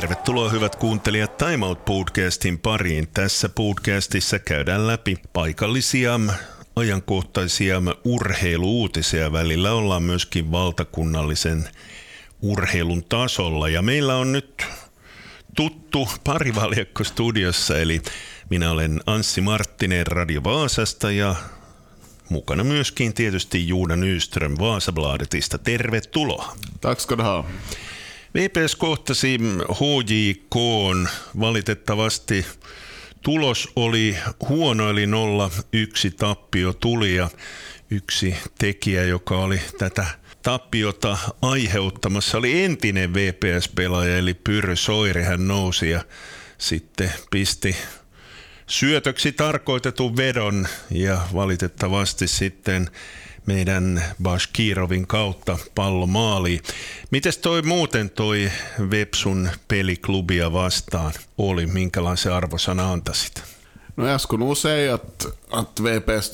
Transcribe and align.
Tervetuloa 0.00 0.50
hyvät 0.50 0.76
kuuntelijat 0.76 1.36
Time 1.36 1.66
Out 1.66 1.84
podcastin 1.84 2.58
pariin. 2.58 3.08
Tässä 3.14 3.48
podcastissa 3.48 4.38
käydään 4.38 4.86
läpi 4.86 5.16
paikallisia 5.32 6.20
ajankohtaisia 6.76 7.82
urheiluutisia. 8.04 9.32
Välillä 9.32 9.72
ollaan 9.72 10.02
myöskin 10.02 10.52
valtakunnallisen 10.52 11.68
urheilun 12.42 13.04
tasolla. 13.04 13.68
Ja 13.68 13.82
meillä 13.82 14.16
on 14.16 14.32
nyt 14.32 14.66
tuttu 15.56 16.08
parivaljakko 16.24 17.04
studiossa, 17.04 17.78
eli 17.78 18.02
minä 18.50 18.70
olen 18.70 19.00
Anssi 19.06 19.40
Marttinen 19.40 20.06
Radio 20.06 20.44
Vaasasta 20.44 21.10
ja 21.10 21.34
mukana 22.28 22.64
myöskin 22.64 23.14
tietysti 23.14 23.68
Juuna 23.68 23.96
Nyström 23.96 24.56
Vaasabladetista. 24.58 25.58
Tervetuloa. 25.58 26.56
Tack 26.80 27.00
ska 27.00 27.18
du 27.18 27.22
ha. 27.22 27.44
VPS 28.34 28.76
kohtasi 28.76 29.38
HJK 29.72 30.56
valitettavasti 31.40 32.46
tulos 33.22 33.68
oli 33.76 34.16
huono, 34.48 34.90
eli 34.90 35.06
0-1 35.06 35.08
tappio 36.16 36.72
tuli 36.72 37.14
ja 37.14 37.28
yksi 37.90 38.36
tekijä, 38.58 39.02
joka 39.02 39.38
oli 39.38 39.60
tätä 39.78 40.06
tappiota 40.42 41.18
aiheuttamassa, 41.42 42.38
oli 42.38 42.64
entinen 42.64 43.14
VPS-pelaaja, 43.14 44.18
eli 44.18 44.34
Pyrrö 44.34 44.76
Soiri. 44.76 45.22
Hän 45.22 45.48
nousi 45.48 45.90
ja 45.90 46.04
sitten 46.58 47.12
pisti 47.30 47.76
syötöksi 48.66 49.32
tarkoitetun 49.32 50.16
vedon 50.16 50.68
ja 50.90 51.20
valitettavasti 51.34 52.28
sitten 52.28 52.90
meidän 53.46 54.02
Bashkirovin 54.22 55.06
kautta 55.06 55.58
pallo 55.74 56.06
maaliin. 56.06 56.60
Mites 57.10 57.38
toi 57.38 57.62
muuten 57.62 58.10
toi 58.10 58.50
Vepsun 58.90 59.50
peliklubia 59.68 60.52
vastaan 60.52 61.12
oli? 61.38 61.66
Minkälaisen 61.66 62.32
arvosana 62.32 62.92
antaisit? 62.92 63.42
No 63.96 64.06
jag 64.06 64.20
skulle 64.20 64.44
nog 64.44 64.56
säga 64.56 64.94
att, 64.94 65.26
att 65.50 65.80
VPS 65.80 66.32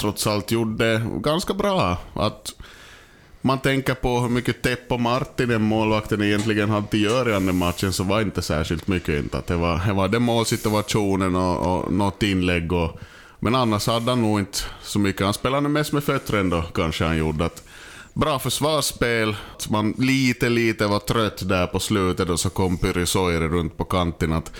ganska 1.21 1.55
bra. 1.55 1.97
Att 2.15 2.55
man 3.43 3.59
tänker 3.59 3.95
på 3.95 4.21
hur 4.21 4.29
mycket 4.29 4.63
Teppo 4.63 4.99
Martinen, 4.99 5.63
målvakten, 5.63 6.23
egentligen 6.23 6.71
hade 6.71 6.87
att 6.87 6.95
göra 6.95 7.31
i 7.31 7.35
andra 7.35 7.53
matchen 7.53 7.93
så 7.93 8.05
var 8.05 8.21
inte 8.21 8.43
särskilt 8.43 8.89
mycket 8.89 9.25
inte. 9.25 9.43
Det, 9.47 9.57
var, 9.57 9.87
det 9.87 9.93
var 9.93 10.09
den 10.09 10.23
målsituationen 10.23 11.37
och, 11.37 11.57
och 11.57 11.93
något 11.93 12.23
inlägg 12.23 12.73
och 12.73 13.01
men 13.41 13.55
annars 13.55 13.87
hade 13.87 14.11
han 14.11 14.23
nog 14.23 14.39
inte 14.39 14.59
så 14.83 14.99
mycket. 14.99 15.25
Han 15.25 15.35
spelade 15.35 15.69
mest 15.69 15.93
med 15.93 16.05
fötter 16.05 16.37
ändå, 16.37 16.63
kanske 16.75 17.05
han 17.05 17.17
gjorde. 17.17 17.45
Att 17.45 17.63
bra 18.15 18.39
försvarsspel. 18.39 19.37
Att 19.57 19.71
man 19.71 19.95
lite, 19.99 20.49
lite 20.49 20.87
var 20.87 20.99
trött 20.99 21.49
där 21.49 21.67
på 21.67 21.81
slutet 21.81 22.29
och 22.29 22.41
så 22.41 22.51
kom 22.51 22.79
Pyry 22.79 23.07
Soiri 23.07 23.49
runt 23.49 23.77
på 23.77 23.85
kanten. 23.85 24.33
Att 24.33 24.53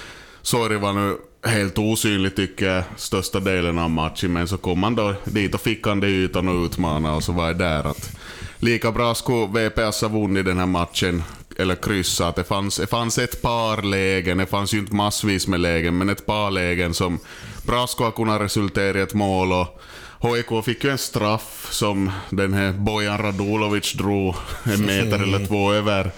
Soiri 0.43 0.77
var 0.77 0.93
nu 0.93 1.17
helt 1.47 1.79
osynlig 1.79 2.37
tycker 2.37 2.67
jag 2.67 2.85
största 2.97 3.41
delen 3.41 3.79
av 3.79 3.91
matchen, 3.91 4.33
men 4.33 4.49
så 4.49 4.57
kom 4.57 4.83
han 4.83 4.95
då 4.95 5.15
dit 5.25 5.55
och 5.55 5.61
fick 5.61 5.87
han 5.87 6.01
det 6.01 6.09
ytan 6.09 6.49
och 6.49 6.65
utmana 6.65 7.15
och 7.15 7.25
så 7.25 7.33
var 7.33 7.47
det 7.47 7.55
där 7.55 7.85
att 7.85 8.19
lika 8.59 8.93
bra 8.93 9.15
skulle 9.15 9.47
VPS 9.47 10.03
ha 10.03 10.09
vunnit 10.09 10.45
den 10.45 10.59
här 10.59 10.67
matchen 10.67 11.23
eller 11.57 11.75
kryssa. 11.75 12.29
Att 12.29 12.37
det, 12.37 12.45
fanns, 12.45 12.77
det 12.77 12.87
fanns 12.87 13.19
ett 13.19 13.43
par 13.43 13.83
lägen, 13.83 14.39
det 14.39 14.47
fanns 14.47 14.75
ju 14.75 14.79
inte 14.79 14.95
massvis 14.95 15.47
med 15.47 15.61
lägen, 15.61 15.99
men 15.99 16.09
ett 16.09 16.27
par 16.27 16.51
lägen 16.51 16.95
som 16.95 17.19
bra 17.67 17.87
skulle 17.87 18.07
ha 18.07 18.13
kunnat 18.13 18.41
resultera 18.41 18.99
i 18.99 19.03
ett 19.03 19.15
mål. 19.15 19.53
Och 19.53 19.81
HIK 20.21 20.65
fick 20.65 20.85
ju 20.85 20.91
en 20.91 20.99
straff 20.99 21.69
som 21.71 22.11
den 22.31 22.55
här 22.55 22.73
Bojan 22.73 23.19
Radulovic 23.19 23.93
drog 23.93 24.35
en 24.65 24.87
meter 24.87 25.23
eller 25.23 25.47
två 25.47 25.73
över. 25.73 26.11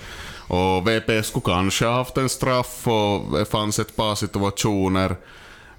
Och 0.49 0.89
VP 0.89 1.23
skulle 1.23 1.45
kanske 1.45 1.87
ha 1.87 1.95
haft 1.95 2.17
en 2.17 2.29
straff 2.29 2.89
och 2.89 3.39
det 3.39 3.45
fanns 3.45 3.79
ett 3.79 3.97
par 3.97 4.15
situationer. 4.15 5.17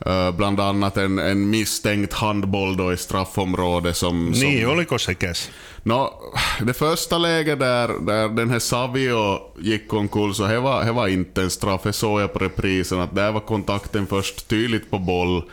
Uh, 0.07 0.31
bland 0.31 0.59
annat 0.59 0.97
en, 0.97 1.19
en 1.19 1.49
misstänkt 1.49 2.13
handboll 2.13 2.77
då 2.77 2.93
i 2.93 2.97
straffområdet 2.97 3.97
som... 3.97 4.33
som 4.33 4.47
niin, 4.47 4.67
oliko 4.67 4.99
se 4.99 5.15
käs? 5.15 5.49
No, 5.83 6.13
det 6.61 6.73
första 6.73 7.17
läget 7.17 7.59
där, 7.59 7.87
där 8.05 8.29
den 8.29 8.49
här 8.49 8.59
Savio 8.59 9.39
gick 9.59 9.93
omkull 9.93 10.35
så 10.35 10.47
det 10.47 10.59
var, 10.59 10.85
det 10.85 10.91
var 10.91 11.07
inte 11.07 11.41
en 11.41 11.49
straff. 11.49 11.81
Det 11.83 11.93
såg 11.93 12.21
jag 12.21 12.33
på 12.33 12.39
reprisen 12.39 12.99
att 12.99 13.15
där 13.15 13.31
var 13.31 13.39
kontakten 13.39 14.07
först 14.07 14.47
tydligt 14.47 14.91
på 14.91 14.99
boll. 14.99 15.43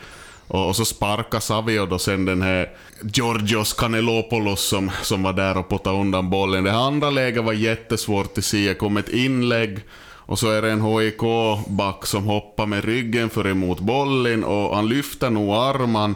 Och, 0.47 0.67
och 0.67 0.75
så 0.75 0.85
sparkade 0.85 1.41
Savio 1.41 1.85
då 1.85 1.99
sen 1.99 2.25
den 2.25 2.41
här 2.41 2.69
Georgios 3.01 3.73
Kanelopoulos 3.73 4.61
som, 4.61 4.91
som 5.01 5.23
var 5.23 5.33
där 5.33 5.57
och 5.57 5.69
puttade 5.69 5.99
undan 5.99 6.29
bollen. 6.29 6.63
Det 6.63 6.73
andra 6.73 7.09
läget 7.09 7.43
var 7.43 7.53
jättesvårt 7.53 8.37
att 8.37 8.45
se. 8.45 8.67
Det 8.67 8.73
kom 8.73 8.97
ett 8.97 9.09
inlägg 9.09 9.79
och 10.27 10.39
så 10.39 10.51
är 10.51 10.61
det 10.61 10.71
en 10.71 10.81
HIK-back 10.81 12.05
som 12.05 12.23
hoppar 12.23 12.65
med 12.65 12.85
ryggen 12.85 13.29
för 13.29 13.47
emot 13.47 13.79
bollen 13.79 14.43
och 14.43 14.75
han 14.75 14.89
lyfter 14.89 15.29
nog 15.29 15.49
armen 15.53 16.15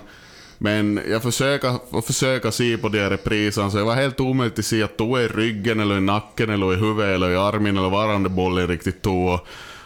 men 0.58 1.00
jag 1.10 1.24
försöker, 1.24 2.02
försöker 2.02 2.52
se 2.52 2.78
på 2.78 2.90
de 2.90 3.00
här 3.00 3.10
repriserna 3.10 3.72
så 3.72 3.78
det 3.78 3.84
var 3.84 3.96
helt 3.96 4.20
omöjligt 4.20 4.60
att 4.60 4.66
se 4.66 4.84
att 4.84 4.98
tog 4.98 5.20
i 5.20 5.28
ryggen 5.28 5.80
eller 5.80 5.98
i 5.98 6.02
nacken 6.02 6.50
eller 6.50 6.74
i 6.74 6.76
huvudet 6.76 7.16
eller 7.16 7.30
i 7.30 7.36
armen 7.36 7.78
eller 7.78 7.90
var 7.90 8.30
bollen 8.30 8.68
riktigt 8.68 9.02
tog. 9.02 9.40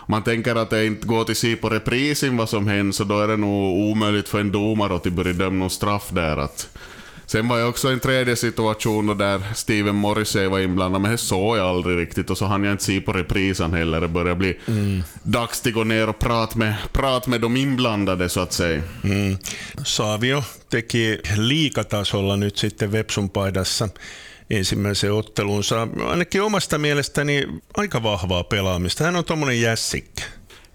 man 0.08 0.24
tänker 0.24 0.56
att 0.56 0.70
det 0.70 0.86
inte 0.86 1.08
går 1.08 1.22
att 1.22 1.38
se 1.38 1.56
på 1.56 1.70
reprisen 1.70 2.38
vad 2.38 2.50
som 2.50 2.68
händer 2.68 2.92
så 2.92 3.04
då 3.04 3.20
är 3.20 3.28
det 3.28 3.38
nog 3.38 3.92
omöjligt 3.92 4.30
för 4.30 4.40
en 4.40 4.52
domare 4.52 4.96
att 4.96 5.04
börja 5.04 5.34
döma 5.34 5.56
någon 5.56 5.70
straff 5.70 6.10
där. 6.10 6.38
Att 6.38 6.78
Sen 7.26 7.48
var 7.48 7.58
jag 7.58 7.70
också 7.70 7.88
en 7.88 8.00
tredje 8.00 8.36
situation 8.36 9.18
där 9.18 9.42
Steven 9.56 9.96
Morrissey 9.96 10.48
var 10.48 10.60
inblandad, 10.60 11.02
men 11.02 11.12
det 11.12 11.18
såg 11.18 11.58
jag 11.58 11.66
aldrig 11.68 11.98
riktigt 11.98 12.30
och 12.30 12.38
så 12.38 12.46
hann 12.46 12.64
jag 12.64 12.72
inte 12.72 12.84
se 12.84 13.02
på 13.02 13.14
reprisen 13.14 13.74
heller. 13.74 14.02
Det 14.02 14.08
börjar 14.08 14.36
bli 14.36 14.60
mm. 14.68 15.04
dags 15.24 15.68
att 15.68 15.74
gå 15.74 15.84
ner 15.84 16.10
och 16.10 16.20
prata 16.20 16.58
med, 16.58 16.76
prat 16.92 17.28
med 17.28 17.42
de 17.42 17.58
inblandade 17.58 18.30
så 18.30 18.40
att 18.40 18.54
säga. 18.54 18.82
Mm. 19.04 19.38
Savio 19.86 20.44
teki 20.70 21.18
liikatasolla 21.38 22.36
nyt 22.36 22.58
sitten 22.58 22.92
Vepsun 22.92 23.30
paidassa 23.30 23.90
ensimmäisen 24.50 25.12
ottelunsa. 25.12 25.88
Ainakin 26.10 26.42
omasta 26.42 26.78
mielestäni 26.78 27.48
aika 27.78 28.04
vahvaa 28.04 28.44
pelaamista. 28.44 29.04
Hän 29.04 29.16
on 29.16 29.26
tuommoinen 29.26 29.62
jässikkä. 29.62 30.24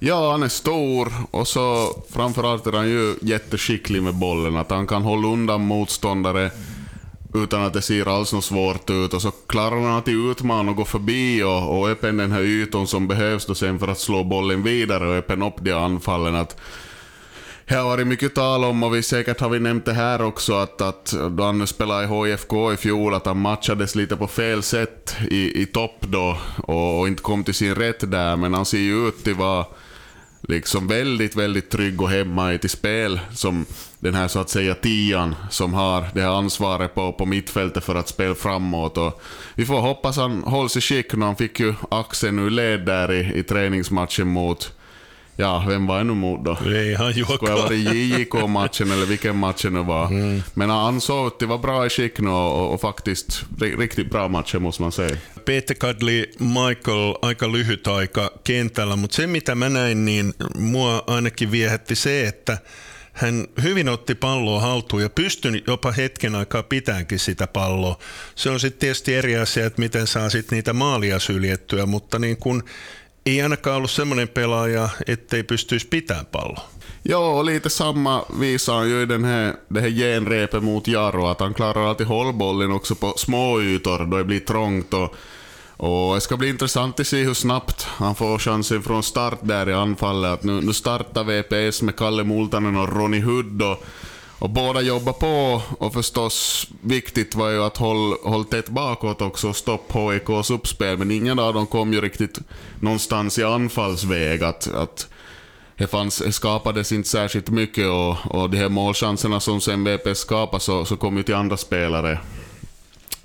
Ja, 0.02 0.30
han 0.30 0.42
är 0.42 0.48
stor 0.48 1.12
och 1.30 1.48
så 1.48 1.96
framförallt 2.10 2.66
är 2.66 2.72
han 2.72 2.88
ju 2.88 3.14
jätteskicklig 3.22 4.02
med 4.02 4.14
bollen. 4.14 4.56
Att 4.56 4.70
han 4.70 4.86
kan 4.86 5.02
hålla 5.02 5.28
undan 5.28 5.60
motståndare 5.60 6.50
utan 7.34 7.62
att 7.62 7.72
det 7.72 7.82
ser 7.82 8.08
alls 8.08 8.32
något 8.32 8.44
svårt 8.44 8.90
ut. 8.90 9.14
Och 9.14 9.22
så 9.22 9.30
klarar 9.30 9.80
han 9.80 9.98
att 9.98 10.08
utmana 10.08 10.70
och 10.70 10.76
gå 10.76 10.84
förbi 10.84 11.42
och, 11.42 11.78
och 11.78 11.88
öppna 11.88 12.12
den 12.12 12.32
här 12.32 12.42
ytan 12.42 12.86
som 12.86 13.08
behövs 13.08 13.46
då 13.46 13.54
sen 13.54 13.78
för 13.78 13.88
att 13.88 13.98
slå 13.98 14.24
bollen 14.24 14.62
vidare 14.62 15.08
och 15.08 15.14
öppna 15.14 15.46
upp 15.46 15.54
de 15.60 15.72
anfallen. 15.72 16.34
Att 16.34 16.56
det 17.68 17.74
har 17.74 17.84
varit 17.84 18.06
mycket 18.06 18.34
tal 18.34 18.64
om, 18.64 18.82
och 18.82 18.94
vi 18.94 19.02
säkert 19.02 19.40
har 19.40 19.48
vi 19.48 19.60
nämnt 19.60 19.84
det 19.84 19.92
här 19.92 20.22
också, 20.22 20.54
att, 20.54 20.80
att 20.80 21.14
då 21.30 21.44
han 21.44 21.66
spelade 21.66 22.04
i 22.04 22.06
HFK 22.06 22.72
i 22.72 22.76
fjol, 22.76 23.14
att 23.14 23.26
han 23.26 23.40
matchades 23.40 23.94
lite 23.94 24.16
på 24.16 24.26
fel 24.26 24.62
sätt 24.62 25.16
i, 25.30 25.62
i 25.62 25.66
topp 25.66 25.96
då 26.00 26.38
och, 26.56 27.00
och 27.00 27.08
inte 27.08 27.22
kom 27.22 27.44
till 27.44 27.54
sin 27.54 27.74
rätt 27.74 28.10
där, 28.10 28.36
men 28.36 28.54
han 28.54 28.64
ser 28.64 28.78
ju 28.78 29.08
ut 29.08 29.24
till 29.24 29.34
vara 29.34 29.64
liksom 30.48 30.86
väldigt, 30.88 31.36
väldigt 31.36 31.70
trygg 31.70 32.02
och 32.02 32.10
hemma 32.10 32.52
i 32.52 32.54
ett 32.54 32.70
spel 32.70 33.20
som 33.34 33.66
den 33.98 34.14
här 34.14 34.28
så 34.28 34.38
att 34.38 34.50
säga 34.50 34.74
tian 34.74 35.34
som 35.50 35.74
har 35.74 36.04
det 36.14 36.20
här 36.20 36.38
ansvaret 36.38 36.94
på, 36.94 37.12
på 37.12 37.26
mittfältet 37.26 37.84
för 37.84 37.94
att 37.94 38.08
spela 38.08 38.34
framåt. 38.34 38.98
Och 38.98 39.22
vi 39.54 39.66
får 39.66 39.80
hoppas 39.80 40.16
han 40.16 40.42
hålls 40.42 40.76
i 40.76 40.80
skick 40.80 41.14
nu. 41.14 41.24
Han 41.24 41.36
fick 41.36 41.60
ju 41.60 41.74
axeln 41.90 42.38
ur 42.38 42.50
led 42.50 42.86
där 42.86 43.12
i, 43.12 43.38
i 43.38 43.42
träningsmatchen 43.42 44.28
mot 44.28 44.72
Ja, 45.40 45.64
vem 45.68 45.86
var 45.86 45.98
det 45.98 46.04
nu 46.04 46.14
mot 46.14 46.44
då? 46.44 46.58
Det 46.64 46.92
är 46.92 46.96
han 46.96 47.12
Skulle 47.12 47.52
det 47.52 47.62
varit 47.62 47.94
JJK-matchen 47.94 48.90
eller 48.90 49.06
vilken 49.06 49.36
match 49.36 49.62
det 49.62 49.82
var? 49.82 50.06
Mm. 50.06 50.42
Men 50.54 50.70
han 50.70 51.00
såg 51.00 51.26
att 51.26 51.42
vara 51.42 51.58
bra 51.58 51.86
i 51.86 51.90
skick 51.90 52.20
nu 52.20 52.30
och, 52.30 52.74
och 52.74 52.80
faktiskt 52.80 53.44
riktigt 53.78 54.10
bra 54.10 54.28
matcher 54.28 54.58
måste 54.58 54.82
man 54.82 54.92
säga. 54.92 55.16
Peter 55.44 55.74
Kadli, 55.74 56.26
Michael, 56.38 57.14
aika 57.22 57.46
lyhyt 57.46 57.86
aika 57.86 58.30
kentällä, 58.44 58.96
mutta 58.96 59.16
se 59.16 59.26
mitä 59.26 59.54
mä 59.54 59.68
näin, 59.68 60.04
niin 60.04 60.34
mua 60.54 61.04
ainakin 61.06 61.50
viehätti 61.50 61.94
se, 61.94 62.26
että 62.26 62.58
hän 63.12 63.46
hyvin 63.62 63.88
otti 63.88 64.14
palloa 64.14 64.60
haltuun 64.60 65.02
ja 65.02 65.10
pystyi 65.10 65.64
jopa 65.66 65.92
hetken 65.92 66.34
aikaa 66.34 66.62
pitäänkin 66.62 67.18
sitä 67.18 67.46
palloa. 67.46 67.98
Se 68.34 68.50
on 68.50 68.60
sitten 68.60 68.80
tietysti 68.80 69.14
eri 69.14 69.36
asia, 69.36 69.66
että 69.66 69.80
miten 69.80 70.06
saa 70.06 70.30
sitten 70.30 70.56
niitä 70.56 70.72
maalia 70.72 71.18
syljettyä, 71.18 71.86
mutta 71.86 72.18
niin 72.18 72.36
kun 72.36 72.62
ei 73.26 73.42
ainakaan 73.42 73.76
ollut 73.76 73.90
semmoinen 73.90 74.28
pelaaja, 74.28 74.88
ettei 75.06 75.42
pystyisi 75.42 75.88
pitämään 75.88 76.26
palloa. 76.26 76.68
Jo, 77.04 77.46
lite 77.46 77.68
samma 77.68 78.26
visar 78.40 78.74
han 78.74 78.90
ju 78.90 79.02
i 79.02 79.08
den 79.08 79.24
här, 79.24 79.54
det 79.74 79.80
här 79.80 79.90
genrepet 79.90 80.62
mot 80.62 80.88
Jaro, 80.88 81.26
att 81.26 81.40
han 81.40 81.54
klarar 81.54 81.86
alltid 81.86 82.06
hållbollen 82.06 82.72
också 82.72 82.94
på 82.94 83.14
små 83.16 83.60
ytor 83.60 84.06
då 84.06 84.16
det 84.16 84.24
blir 84.24 84.40
trångt. 84.40 84.94
Och, 84.94 85.14
och 85.76 86.14
det 86.14 86.20
ska 86.20 86.36
bli 86.36 86.48
intressant 86.48 87.00
att 87.00 87.06
se 87.06 87.22
hur 87.22 87.34
snabbt 87.34 87.82
han 87.82 88.14
får 88.14 88.38
chansen 88.38 88.82
från 88.82 89.02
start 89.02 89.38
där 89.42 89.68
i 89.68 89.72
anfallet. 89.72 90.32
Att 90.32 90.42
nu, 90.42 90.60
nu 90.60 90.72
startar 90.72 91.24
VPS 91.24 91.82
med 91.82 91.96
Kalle 91.96 92.24
Multanen 92.24 92.76
och 92.76 92.96
Ronny 92.96 93.20
Hudd. 93.20 93.62
Och, 93.62 93.84
och 94.40 94.50
båda 94.50 94.80
jobbar 94.80 95.12
på 95.12 95.62
och 95.78 95.92
förstås 95.92 96.66
viktigt 96.80 97.34
var 97.34 97.50
ju 97.50 97.62
att 97.62 97.76
hålla 97.76 98.16
håll 98.22 98.44
tätt 98.44 98.68
bakåt 98.68 99.22
också 99.22 99.48
och 99.48 99.56
stoppa 99.56 99.98
HIKs 99.98 100.50
uppspel, 100.50 100.98
men 100.98 101.10
ingen 101.10 101.38
av 101.38 101.54
dem 101.54 101.66
kom 101.66 101.92
ju 101.92 102.00
riktigt 102.00 102.38
någonstans 102.80 103.38
i 103.38 103.44
anfallsväg. 103.44 104.42
Att, 104.42 104.74
att 104.74 105.08
det, 105.76 105.86
fanns, 105.86 106.18
det 106.18 106.32
skapades 106.32 106.92
inte 106.92 107.08
särskilt 107.08 107.50
mycket 107.50 107.86
och, 107.86 108.16
och 108.26 108.50
de 108.50 108.56
här 108.56 108.68
målchanserna 108.68 109.40
som 109.40 109.60
sen 109.60 109.84
VP 109.84 110.14
skapade 110.14 110.62
så, 110.62 110.84
så 110.84 110.96
kom 110.96 111.16
ju 111.16 111.22
till 111.22 111.34
andra 111.34 111.56
spelare 111.56 112.18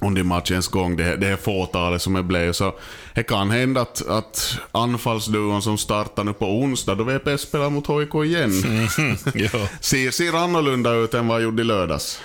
under 0.01 0.23
matchens 0.23 0.67
gång, 0.67 0.95
det, 0.95 1.17
det 1.17 1.27
är 1.27 1.35
fåtalet 1.35 2.01
som 2.01 2.13
det 2.13 2.23
blev. 2.23 2.53
Så 2.53 2.73
det 3.13 3.23
kan 3.23 3.51
hända 3.51 3.81
att, 3.81 4.07
att 4.07 4.57
anfallsduon 4.71 5.61
som 5.61 5.77
startar 5.77 6.23
nu 6.23 6.33
på 6.33 6.45
onsdag, 6.45 6.95
då 6.95 7.03
VP 7.03 7.37
spelar 7.37 7.69
mot 7.69 7.87
HIK 7.87 8.15
igen, 8.25 8.51
Mm, 8.65 9.17
joo. 9.33 9.67
ser, 9.81 10.11
ser 10.11 10.33
annorlunda 10.33 10.93
ut 10.93 11.13
än 11.13 11.27
vad 11.27 11.41
gjorde 11.41 11.61
i 11.61 11.65
lördags. 11.65 12.19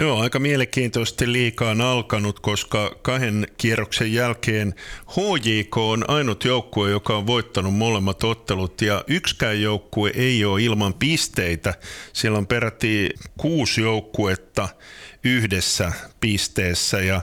Joo, 0.00 0.20
aika 0.20 0.38
mielenkiintoisesti 0.38 1.32
liikaa 1.32 1.70
on 1.70 1.80
alkanut, 1.80 2.40
koska 2.40 2.90
kahden 3.02 3.46
kierroksen 3.56 4.12
jälkeen 4.12 4.74
HJK 5.06 5.76
on 5.76 6.10
ainut 6.10 6.44
joukkue, 6.44 6.90
joka 6.90 7.16
on 7.16 7.26
voittanut 7.26 7.74
molemmat 7.74 8.24
ottelut 8.24 8.82
ja 8.82 9.04
yksikään 9.08 9.62
joukkue 9.62 10.10
ei 10.14 10.44
ole 10.44 10.62
ilman 10.62 10.94
pisteitä. 10.94 11.74
Siellä 12.12 12.38
on 12.38 12.46
peräti 12.46 13.10
kuusi 13.38 13.80
joukkuetta 13.80 14.68
yhdessä 15.24 15.92
pisteessä 16.20 17.00
ja 17.00 17.22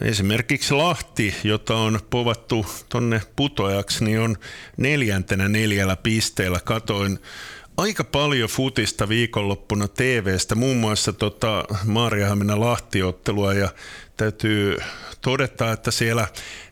Esimerkiksi 0.00 0.74
Lahti, 0.74 1.34
jota 1.44 1.76
on 1.76 2.00
povattu 2.10 2.66
tonne 2.88 3.22
putojaksi, 3.36 4.04
niin 4.04 4.20
on 4.20 4.36
neljäntenä 4.76 5.48
neljällä 5.48 5.96
pisteellä. 5.96 6.60
Katoin 6.64 7.18
aika 7.76 8.04
paljon 8.04 8.48
futista 8.48 9.08
viikonloppuna 9.08 9.88
TVstä, 9.88 10.54
muun 10.54 10.76
muassa 10.76 11.12
tota 11.12 11.64
Maariahaminan 11.84 12.60
Lahtiottelua 12.60 13.54
ja 13.54 13.68
täytyy 14.20 14.78
todeta, 15.20 15.72
että 15.72 15.90
siellä 15.90 16.26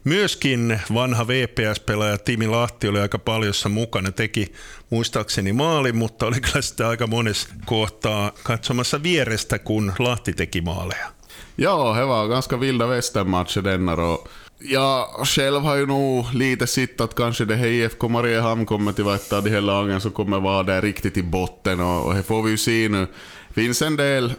myöskin 0.05 0.81
vanha 0.95 1.29
VPS-pelaaja 1.29 2.19
Timi 2.19 2.47
Lahti 2.47 2.89
oli 2.89 3.01
aika 3.01 3.19
paljossa 3.19 3.69
mukana, 3.69 4.13
teki 4.13 4.53
muistaakseni 4.91 5.53
maalin, 5.53 5.97
mutta 5.97 6.27
oli 6.27 6.41
kyllä 6.41 6.63
sitä 6.63 6.89
aika 6.89 7.07
monessa 7.07 7.49
kohtaa 7.65 8.33
katsomassa 8.43 9.03
vierestä, 9.03 9.59
kun 9.59 9.93
Lahti 9.99 10.33
teki 10.33 10.61
maaleja. 10.61 11.09
Ja, 11.59 11.95
det 11.97 12.09
var 12.09 12.29
ganska 12.29 12.61
vilda 12.61 12.89
västern-matcher 12.89 13.65
denna 13.65 13.97
då. 13.97 14.25
Jag 14.59 15.07
själv 15.27 15.63
har 15.63 15.77
ju 15.77 15.87
nog 15.87 16.27
lite 16.35 16.67
sett 16.67 17.01
att 17.01 17.15
kanske 17.15 17.45
det 17.45 17.57
här 17.57 17.67
IFK 17.67 18.09
Mariehamn 18.09 18.67
kommer 18.67 18.93
till 18.93 19.05
vara 19.05 19.15
ett 19.15 19.33
av 19.33 19.45
de 19.45 19.51
här 19.51 19.61
lagen 19.61 20.01
som 20.01 20.11
kommer 20.11 20.41
vara 20.41 20.63
där 20.63 20.83
riktigt 20.83 21.17
i 21.17 21.23
botten 21.23 21.81
och, 21.81 22.07
och 22.07 22.15
det 22.15 22.23
får 22.23 22.43
vi 22.43 22.51
ju 22.51 22.59
se 22.59 22.89
nu. 22.89 23.07
finns 23.55 23.83
en 23.83 23.97
del 23.97 24.35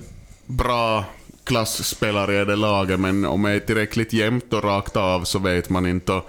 bra 0.46 1.06
klassspelare 1.44 2.42
i 2.42 2.46
det 2.46 2.56
laget 2.56 3.00
men 3.00 3.26
om 3.26 3.44
det 3.44 3.52
är 3.52 3.60
tillräckligt 3.60 4.14
jämnt 4.14 4.54
och 4.54 4.64
rakt 4.64 4.96
av 4.98 5.24
så 5.24 5.40
vet 5.40 5.70
man 5.70 5.86
inte. 5.86 6.22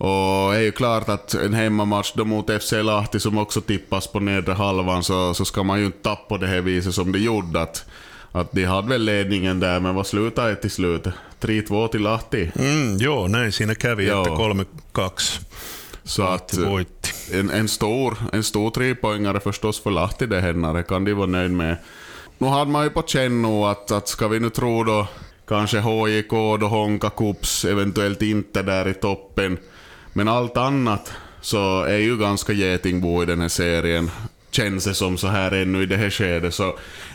Och, 0.00 0.52
det 0.52 0.58
är 0.58 0.62
ju 0.62 0.72
klart 0.72 1.08
att 1.08 1.34
en 1.34 1.54
hemmamatch 1.54 2.12
då 2.14 2.24
mot 2.24 2.62
FC 2.62 2.72
Lahti 2.72 3.20
som 3.20 3.38
också 3.38 3.60
tippas 3.60 4.06
på 4.06 4.20
nedre 4.20 4.54
halvan 4.54 5.02
så, 5.02 5.34
så 5.34 5.44
ska 5.44 5.62
man 5.62 5.78
ju 5.78 5.86
inte 5.86 5.98
tappa 6.02 6.28
på 6.28 6.36
det 6.36 6.46
här 6.46 6.60
viset 6.60 6.94
som 6.94 7.12
de 7.12 7.18
gjorde. 7.18 7.62
Att, 7.62 7.84
att 8.32 8.52
de 8.52 8.64
hade 8.64 8.88
väl 8.88 9.02
ledningen 9.04 9.60
där, 9.60 9.80
men 9.80 9.94
vad 9.94 10.06
slutade 10.06 10.50
det 10.50 10.56
till 10.56 10.70
slut? 10.70 11.06
3-2 11.40 11.88
till 11.88 12.02
Lahti. 12.02 12.50
Mm, 12.58 12.96
joo, 12.96 13.26
näin 13.26 13.52
siinä 13.52 13.74
kävi, 13.74 14.06
Joo. 14.06 14.22
että 14.22 14.30
3-2 14.92 15.40
Så 16.04 16.22
att 16.22 16.52
en, 17.32 17.50
en 17.50 17.68
stor, 17.68 18.16
en 18.32 18.44
stor 18.44 18.70
trepoängare 18.70 19.40
förstås 19.40 19.82
för 19.82 19.90
Lahti 19.90 20.26
det 20.26 20.40
här, 20.40 20.74
det 20.74 20.82
kan 20.82 21.04
de 21.04 21.14
vara 21.14 21.26
nöjd 21.26 21.50
med. 21.50 21.76
Nu 22.40 22.46
hade 22.46 22.70
man 22.70 22.84
ju 22.84 22.90
på 22.90 23.02
känn 23.02 23.44
att, 23.44 23.90
att 23.90 24.08
ska 24.08 24.28
vi 24.28 24.40
nu 24.40 24.50
tro 24.50 24.84
då 24.84 25.06
kanske 25.48 25.78
HJK 25.78 26.30
då 26.30 26.66
Honka 26.66 27.10
Kups 27.10 27.64
eventuellt 27.64 28.22
inte 28.22 28.62
där 28.62 28.88
i 28.88 28.94
toppen. 28.94 29.58
Men 30.12 30.28
allt 30.28 30.56
annat 30.56 31.12
så 31.40 31.82
är 31.82 31.98
ju 31.98 32.16
ganska 32.16 32.52
getingbo 32.52 33.22
i 33.22 33.26
den 33.26 33.40
här 33.40 33.48
serien. 33.48 34.10
Känns 34.50 34.84
det 34.84 34.94
som 34.94 35.18
så 35.18 35.26
här 35.26 35.50
ännu 35.50 35.82
i 35.82 35.86
det 35.86 35.96
här 35.96 36.10
skedet. 36.10 36.54
Så 36.54 36.64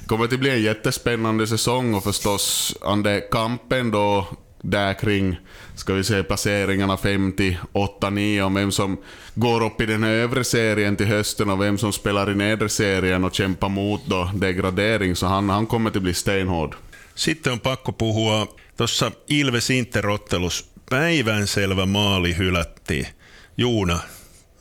det 0.01 0.07
kommer 0.07 0.25
att 0.25 0.39
bli 0.39 0.49
en 0.49 0.61
jättespännande 0.61 1.47
säsong 1.47 1.93
och 1.93 2.03
förstås 2.03 2.77
ande 2.81 3.21
kampen 3.31 3.91
då 3.91 4.27
där 4.69 4.93
kring, 4.93 5.39
ska 5.75 5.93
vi 5.93 6.03
säga 6.03 6.23
placeringarna 6.23 6.97
50, 6.97 7.57
8, 7.71 8.09
9 8.09 8.43
om 8.43 8.53
vem 8.53 8.71
som 8.71 8.97
går 9.35 9.65
upp 9.65 9.81
i 9.81 9.85
den 9.85 10.03
här 10.03 10.11
övre 10.11 10.43
serien 10.43 10.95
till 10.95 11.07
hösten 11.07 11.49
och 11.49 11.61
vem 11.61 11.77
som 11.77 11.93
spelar 11.93 12.31
i 12.31 12.35
nedre 12.35 12.69
serien 12.69 13.23
och 13.23 13.33
kämpar 13.33 13.69
mot 13.69 14.01
då 14.05 14.31
degradering. 14.33 15.15
Så 15.15 15.27
han, 15.27 15.49
han 15.49 15.67
kommer 15.67 15.89
att 15.89 16.01
bli 16.01 16.13
stenhård. 16.13 16.75
Sitten 17.15 17.53
on 17.53 17.59
pakko 17.59 17.91
puhua 17.91 18.47
tuossa 18.77 19.11
Ilves 19.27 19.69
Interottelus 19.69 20.65
päivänselvä 20.89 21.85
maali 21.85 22.37
hylättiin. 22.37 23.07
Juuna, 23.57 23.99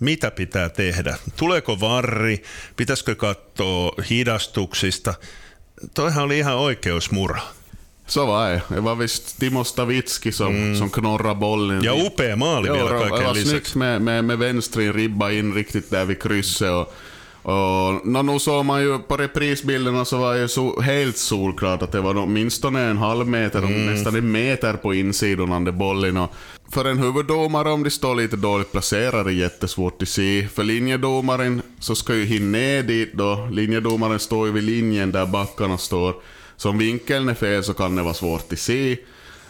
mitä 0.00 0.30
pitää 0.30 0.68
tehdä? 0.68 1.16
Tuleeko 1.36 1.80
varri? 1.80 2.42
Pitäisikö 2.76 3.14
katsoa 3.14 3.92
hidastuksista? 4.10 5.14
Toihan 5.94 6.24
oli 6.24 6.38
ihan 6.38 6.56
oikeusmurha. 6.56 7.54
Så 8.06 8.26
var 8.26 8.48
det. 8.50 8.62
Det 8.68 8.80
var 8.80 8.94
visst 8.94 9.38
Timo 9.40 9.64
Stavitski 9.64 10.32
som, 10.32 10.76
som 10.76 10.90
knorrade 10.90 11.34
bollen. 11.34 11.82
Ja 11.82 11.92
upea 12.06 12.36
maali 12.36 12.68
Jo, 12.68 12.74
vielä 12.74 12.88
det 12.88 12.94
var 12.94 13.08
kaiken 13.08 13.34
lisäksi. 13.34 13.50
snyggt 13.50 13.74
med, 13.74 14.02
med, 14.02 14.24
med 14.24 14.38
vänstrin 14.38 14.92
ribba 14.92 15.30
in 15.30 15.54
riktigt 15.54 15.90
där 15.90 16.04
vid 16.04 16.22
krysset. 16.22 16.70
Och, 16.70 16.88
och 17.42 18.06
no, 18.06 18.22
nu 18.22 18.38
såg 18.38 18.64
man 18.64 18.82
ju 18.82 18.98
på 18.98 19.16
reprisbilderna 19.16 20.04
så 20.04 20.18
var 20.18 20.34
det 20.34 20.48
så 20.48 20.80
helt 20.80 21.16
solklart 21.16 21.82
att 21.82 21.92
det 21.92 22.00
var 22.00 22.16
åtminstone 22.16 22.80
en 22.80 22.98
halv 22.98 23.26
meter, 23.26 23.60
nästan 23.60 24.16
en 24.16 24.32
meter 24.32 24.72
på 24.72 24.94
insidan 24.94 25.52
av 25.52 25.72
bollen. 25.72 26.16
Och 26.16 26.30
för 26.70 26.84
en 26.84 26.98
huvuddomare, 26.98 27.70
om 27.70 27.82
de 27.82 27.90
står 27.90 28.14
lite 28.14 28.36
dåligt 28.36 28.72
placerade, 28.72 29.30
är 29.30 29.34
jättesvårt 29.34 30.02
att 30.02 30.08
se. 30.08 30.48
För 30.54 30.64
linjedomaren 30.64 31.62
så 31.80 31.94
ska 31.94 32.14
ju 32.14 32.24
hinna 32.24 32.58
ner 32.58 32.82
dit 32.82 33.12
då. 33.12 33.48
Linjedomaren 33.52 34.18
står 34.18 34.46
ju 34.46 34.52
vid 34.52 34.64
linjen 34.64 35.12
där 35.12 35.26
backarna 35.26 35.78
står. 35.78 36.14
Så 36.64 36.70
om 36.70 36.78
vinkeln 36.78 37.28
är 37.28 37.34
fel 37.34 37.64
så 37.64 37.74
kan 37.74 37.96
det 37.96 38.02
vara 38.02 38.14
svårt 38.14 38.52
att 38.52 38.58
se. 38.58 38.96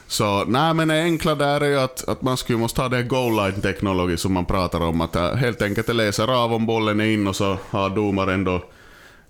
Så 0.06 0.44
nej, 0.44 0.75
men 0.75 0.88
det 0.88 1.02
enkla 1.02 1.34
där 1.34 1.61
är 1.61 1.69
ju 1.69 1.78
att, 1.78 2.08
att 2.08 2.22
man 2.22 2.37
skulle 2.37 2.58
måste 2.58 2.81
ha 2.81 2.88
det 2.88 3.02
goal 3.02 3.37
line 3.37 3.62
teknologi 3.62 4.16
som 4.16 4.32
man 4.32 4.44
pratar 4.44 4.81
om. 4.81 5.00
Att 5.00 5.16
äh, 5.16 5.34
helt 5.34 5.62
enkelt 5.62 5.94
läser 5.94 6.28
av 6.44 6.52
om 6.52 6.66
bollen 6.66 7.00
är 7.00 7.05
in 7.05 7.26
och 7.26 7.37
så 7.37 7.58
har 7.70 7.90
domaren 7.90 8.44
då 8.44 8.64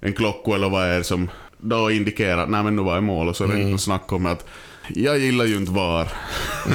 en 0.01 0.13
klocka 0.13 0.55
eller 0.55 0.69
vad 0.69 0.85
är 0.85 0.99
det 0.99 1.05
som 1.05 1.31
då 1.59 1.91
indikerar 1.91 2.43
att 2.43 2.51
nej 2.51 2.63
men 2.63 2.77
nu 2.77 2.83
var 2.83 2.95
det 2.95 3.01
mål 3.01 3.29
och 3.29 3.37
så 3.37 3.45
är 3.45 3.49
det 3.49 3.61
inte 3.61 3.83
snack 3.83 4.13
om 4.13 4.27
att 4.27 4.47
jag 4.89 5.19
gillar 5.19 5.45
ju 5.45 5.57
inte 5.57 5.73
VAR. 5.73 6.09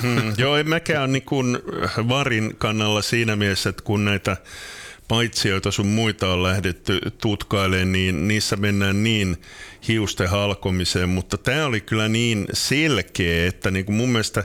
Mm, 0.04 0.34
joo, 0.38 0.56
en 0.56 0.70
mäkään 0.70 1.12
niin 1.12 1.26
kuin 1.26 1.58
varin 2.10 2.56
kannalla 2.58 3.02
siinä 3.02 3.36
mielessä, 3.36 3.70
että 3.70 3.84
kun 3.84 4.06
näitä 4.06 4.38
paitsioita 5.10 5.72
sun 5.72 5.88
muita 5.88 6.34
on 6.34 6.44
lähdetty 6.44 7.00
tutkailemaan, 7.22 7.92
niin 7.92 8.28
niissä 8.28 8.56
mennään 8.56 9.04
niin 9.04 9.38
hiusten 9.88 10.30
halkomiseen, 10.30 11.10
mutta 11.10 11.38
tämä 11.38 11.66
oli 11.66 11.82
kyllä 11.82 12.08
niin 12.08 12.46
selkeä, 12.54 13.48
että 13.48 13.72
niin 13.72 13.86
kuin 13.86 13.96
mun 13.96 14.10
mielestä 14.10 14.44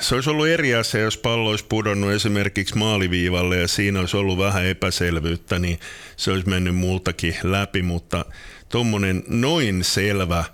se 0.00 0.14
olisi 0.14 0.30
ollut 0.30 0.48
eri 0.48 0.74
asia, 0.74 1.00
jos 1.00 1.16
pallo 1.16 1.50
olisi 1.50 1.64
pudonnut 1.68 2.12
esimerkiksi 2.12 2.78
maaliviivalle 2.78 3.56
ja 3.56 3.68
siinä 3.68 4.00
olisi 4.00 4.16
ollut 4.16 4.38
vähän 4.38 4.66
epäselvyyttä, 4.66 5.58
niin 5.58 5.78
se 6.16 6.30
olisi 6.30 6.48
mennyt 6.48 6.76
multakin 6.76 7.36
läpi, 7.42 7.82
mutta 7.82 8.24
tuommoinen 8.68 9.24
noin 9.28 9.84
selvä 9.84 10.44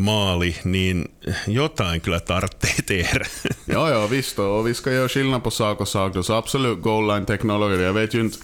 maali, 0.00 0.56
niin 0.64 1.10
jotain 1.46 2.00
kyllä 2.00 2.20
tarvitsee 2.20 2.82
tehdä. 2.86 3.24
Ja, 3.66 3.88
ja 3.88 4.10
visst. 4.10 4.38
Och 4.38 4.66
vi 4.66 4.74
ska 4.74 4.92
göra 4.92 5.08
skillnad 5.08 5.42
på 5.42 5.50
sak 5.50 5.80
och 5.80 5.88
sak. 5.88 6.12
Så 6.22 6.34
absolut 6.34 6.80
goal 6.80 7.06
line 7.06 7.26
teknologi. 7.26 7.82
Jag 7.82 7.92
vet 7.92 8.14
ju 8.14 8.20
inte 8.20 8.38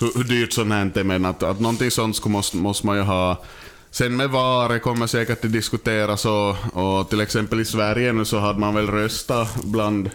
hur, 0.00 0.10
hur 0.14 0.24
dyrt 0.24 0.52
sånt 0.52 0.72
här 0.72 0.98
är, 0.98 1.04
men 1.04 1.24
att, 1.24 1.42
att 1.42 1.60
någonting 1.60 1.90
sånt 1.90 2.24
måste, 2.24 2.56
måste 2.56 2.86
man 2.86 2.96
ju 2.96 3.02
ha. 3.02 3.44
Sen 3.90 4.16
med 4.16 4.30
VAR 4.30 4.78
kommer 4.78 5.06
säkert 5.06 5.44
att 5.44 5.52
diskuteras 5.52 6.24
och, 6.24 6.56
och 6.72 7.10
till 7.10 7.20
exempel 7.20 7.60
i 7.60 7.64
Sverige 7.64 8.12
nu 8.12 8.24
så 8.24 8.38
hade 8.38 8.58
man 8.58 8.74
väl 8.74 8.86
röstat 8.86 9.64
bland 9.64 10.10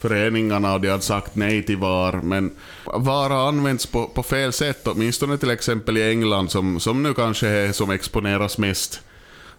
föreningarna 0.00 0.74
och 0.74 0.80
de 0.80 0.88
hade 0.88 1.02
sagt 1.02 1.36
nej 1.36 1.62
till 1.62 1.76
VAR. 1.76 2.20
Men 2.22 2.50
VAR 2.84 3.30
har 3.30 3.48
använts 3.48 3.86
på, 3.86 4.06
på 4.06 4.22
fel 4.22 4.52
sätt, 4.52 4.88
åtminstone 4.88 5.38
till 5.38 5.50
exempel 5.50 5.96
i 5.96 6.10
England 6.10 6.50
som, 6.50 6.80
som 6.80 7.02
nu 7.02 7.14
kanske 7.14 7.48
är 7.48 7.72
som 7.72 7.90
exponeras 7.90 8.58
mest. 8.58 9.00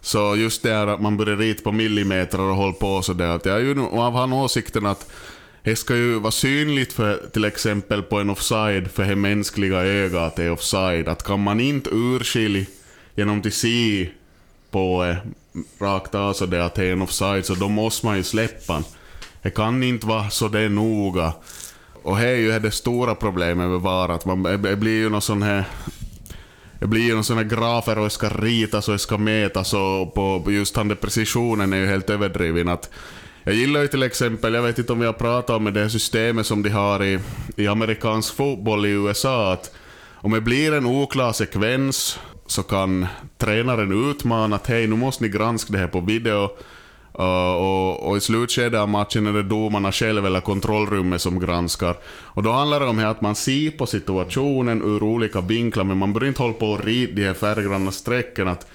Så 0.02 0.36
just 0.36 0.64
det 0.64 0.74
här 0.74 0.88
att 0.88 1.02
man 1.02 1.18
börjar 1.18 1.38
rita 1.38 1.64
på 1.64 1.72
millimeter 1.72 2.40
och 2.40 2.56
håller 2.56 2.74
på 2.74 3.02
sådär. 3.02 3.28
Att 3.28 3.46
jag 3.46 3.56
är 3.56 3.60
ju 3.60 3.82
av 3.82 4.14
han 4.14 4.34
åsikten 4.34 4.86
att 4.86 5.12
det 5.64 5.76
ska 5.76 5.96
ju 5.96 6.20
vara 6.20 6.32
synligt 6.32 6.94
för 6.94 7.30
till 7.34 7.46
exempel 7.46 8.04
på 8.04 8.20
en 8.20 8.30
offside 8.30 8.92
för 8.92 9.06
det 9.06 9.16
mänskliga 9.16 9.78
ögat 9.78 10.22
att 10.22 10.36
det 10.36 10.44
är 10.44 10.52
offside. 10.52 11.08
Att 11.08 11.24
kan 11.24 11.44
man 11.44 11.60
inte 11.60 11.90
urskilja 11.94 12.66
genom 13.16 13.40
att 13.40 13.54
se 13.54 14.10
på 14.72 15.06
eh, 15.06 15.16
rakt 15.80 16.16
av 16.16 16.34
så 16.34 16.46
det 16.46 16.66
att 16.66 16.76
det 16.76 16.86
är 16.86 16.92
en 16.92 17.02
offside 17.02 17.46
så 17.46 17.56
då 17.56 17.68
måste 17.68 18.06
man 18.06 18.18
ju 18.18 18.24
släppa 18.24 18.74
den. 18.74 18.84
Det 19.42 19.50
kan 19.50 19.84
inte 19.84 20.08
vara 20.08 20.30
så 20.30 20.48
det 20.48 20.60
är 20.60 20.70
noga. 20.70 21.34
Och 22.04 22.18
det 22.18 22.28
är 22.28 22.36
ju 22.36 22.60
det 22.60 22.72
stora 22.72 23.16
problemet 23.16 23.70
med 23.70 23.80
VAR, 23.80 24.10
att 24.10 24.26
man, 24.26 24.44
det 24.44 24.76
blir 24.76 24.98
ju 24.98 25.10
någon 25.10 25.22
sån 25.22 25.42
här 25.42 25.64
det 26.80 26.88
blir 26.88 27.02
ju 27.02 27.16
någon 27.16 27.24
sån 27.24 27.38
här 27.38 27.44
grafer 27.44 27.98
och 27.98 28.04
det 28.04 28.10
ska 28.10 28.30
ritas 28.30 28.88
och 28.88 28.92
det 28.92 29.00
ska 29.00 29.18
mätas 29.18 29.74
och 29.74 30.14
på 30.14 30.44
just 30.48 30.76
den 30.76 30.96
precisionen 30.96 31.74
är 31.74 31.78
ju 31.78 31.86
helt 31.86 32.10
överdriven. 32.10 32.68
Att 32.68 32.90
jag 33.44 33.56
gillar 33.56 33.82
ju 33.82 33.88
till 33.88 34.04
exempel, 34.04 34.54
jag 34.54 34.62
vet 34.62 34.80
inte 34.80 34.94
om 34.94 35.00
vi 35.00 35.06
har 35.06 35.14
pratat 35.14 35.56
om 35.56 35.74
det 35.74 35.90
systemet 35.90 36.46
som 36.46 36.64
de 36.64 36.70
har 36.70 37.04
i, 37.04 37.20
i 37.56 37.68
amerikansk 37.68 38.36
fotboll 38.36 38.86
i 38.86 38.90
USA, 38.90 39.54
att 39.54 39.76
om 40.22 40.32
det 40.32 40.42
blir 40.42 40.74
en 40.74 40.86
oklar 40.86 41.32
sekvens 41.32 42.20
så 42.46 42.64
kan 42.64 43.08
tränaren 43.38 44.10
utmana 44.10 44.56
att 44.56 44.68
hej, 44.68 44.88
nu 44.88 44.96
måste 44.96 45.24
ni 45.24 45.30
granska 45.30 45.74
det 45.74 45.80
här 45.80 45.88
på 45.88 46.00
video. 46.00 46.50
Uh, 47.20 47.52
och, 47.54 48.10
och, 48.10 48.18
i 48.18 48.22
slutskedet 48.22 48.80
av 48.80 48.90
matchen 48.90 49.28
är 49.28 49.34
det 49.34 49.44
domarna 49.44 49.92
själva 49.92 50.28
eller 50.28 50.42
kontrollrummet 50.42 51.22
som 51.22 51.40
granskar. 51.40 51.96
Och 52.08 52.44
då 52.44 52.52
handlar 52.52 52.80
det 52.80 52.86
om 52.86 53.00
att 53.00 53.22
man 53.22 53.36
ser 53.36 53.72
på 53.72 53.86
situationen 53.86 54.82
ur 54.82 55.04
olika 55.04 55.42
vinklar, 55.42 55.84
men 55.84 55.98
man 55.98 56.14
bör 56.14 56.26
inte 56.26 56.42
hålla 56.42 56.54
på 56.54 56.72
och 56.72 56.84
rita 56.84 57.14
de 57.14 57.26
här 57.26 57.34
färggranna 57.34 57.92
strecken. 57.92 58.48
Att 58.48 58.68